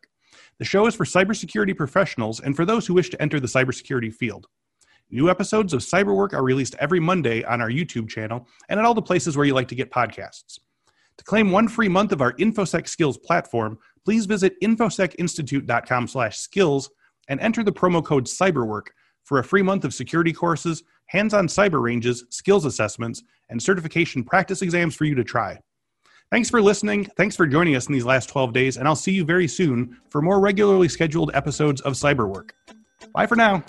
The 0.58 0.64
show 0.64 0.86
is 0.86 0.94
for 0.94 1.04
cybersecurity 1.04 1.76
professionals 1.76 2.40
and 2.40 2.56
for 2.56 2.64
those 2.64 2.86
who 2.86 2.94
wish 2.94 3.10
to 3.10 3.20
enter 3.20 3.40
the 3.40 3.46
cybersecurity 3.46 4.12
field. 4.12 4.46
New 5.10 5.28
episodes 5.28 5.72
of 5.72 5.80
Cyberwork 5.80 6.32
are 6.32 6.42
released 6.42 6.76
every 6.78 7.00
Monday 7.00 7.42
on 7.44 7.60
our 7.60 7.70
YouTube 7.70 8.08
channel 8.08 8.46
and 8.68 8.78
at 8.78 8.86
all 8.86 8.94
the 8.94 9.02
places 9.02 9.36
where 9.36 9.46
you 9.46 9.54
like 9.54 9.68
to 9.68 9.74
get 9.74 9.90
podcasts. 9.90 10.58
To 11.18 11.24
claim 11.24 11.50
one 11.50 11.68
free 11.68 11.88
month 11.88 12.12
of 12.12 12.22
our 12.22 12.32
InfoSec 12.34 12.88
Skills 12.88 13.18
platform, 13.18 13.78
please 14.04 14.26
visit 14.26 14.54
infosecinstitute.com 14.62 16.08
slash 16.08 16.38
skills 16.38 16.90
and 17.28 17.40
enter 17.40 17.62
the 17.62 17.72
promo 17.72 18.04
code 18.04 18.24
CYBERWORK 18.24 18.86
for 19.24 19.38
a 19.38 19.44
free 19.44 19.62
month 19.62 19.84
of 19.84 19.92
security 19.92 20.32
courses, 20.32 20.82
hands-on 21.06 21.46
cyber 21.46 21.82
ranges, 21.82 22.24
skills 22.30 22.64
assessments, 22.64 23.22
and 23.50 23.62
certification 23.62 24.24
practice 24.24 24.62
exams 24.62 24.94
for 24.94 25.04
you 25.04 25.14
to 25.14 25.24
try. 25.24 25.58
Thanks 26.30 26.48
for 26.48 26.62
listening. 26.62 27.04
Thanks 27.16 27.34
for 27.34 27.46
joining 27.46 27.74
us 27.74 27.86
in 27.86 27.92
these 27.92 28.04
last 28.04 28.28
12 28.28 28.52
days, 28.52 28.76
and 28.76 28.86
I'll 28.86 28.96
see 28.96 29.12
you 29.12 29.24
very 29.24 29.48
soon 29.48 29.98
for 30.08 30.22
more 30.22 30.40
regularly 30.40 30.88
scheduled 30.88 31.32
episodes 31.34 31.80
of 31.80 31.94
Cyberwork. 31.94 32.50
Bye 33.12 33.26
for 33.26 33.36
now. 33.36 33.64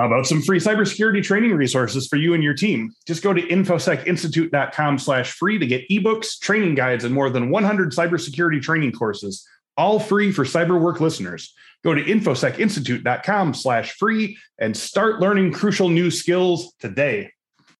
How 0.00 0.06
about 0.06 0.26
some 0.26 0.40
free 0.40 0.58
cybersecurity 0.58 1.22
training 1.22 1.54
resources 1.54 2.06
for 2.08 2.16
you 2.16 2.32
and 2.32 2.42
your 2.42 2.54
team? 2.54 2.90
Just 3.06 3.22
go 3.22 3.34
to 3.34 3.42
infosecinstitute.com 3.42 4.98
slash 4.98 5.32
free 5.32 5.58
to 5.58 5.66
get 5.66 5.86
ebooks, 5.90 6.40
training 6.40 6.74
guides, 6.74 7.04
and 7.04 7.14
more 7.14 7.28
than 7.28 7.50
100 7.50 7.92
cybersecurity 7.92 8.62
training 8.62 8.92
courses, 8.92 9.46
all 9.76 10.00
free 10.00 10.32
for 10.32 10.46
CyberWork 10.46 11.00
listeners. 11.00 11.52
Go 11.84 11.92
to 11.92 12.02
infosecinstitute.com 12.02 13.52
slash 13.52 13.92
free 13.92 14.38
and 14.58 14.74
start 14.74 15.20
learning 15.20 15.52
crucial 15.52 15.90
new 15.90 16.10
skills 16.10 16.72
today. 16.80 17.32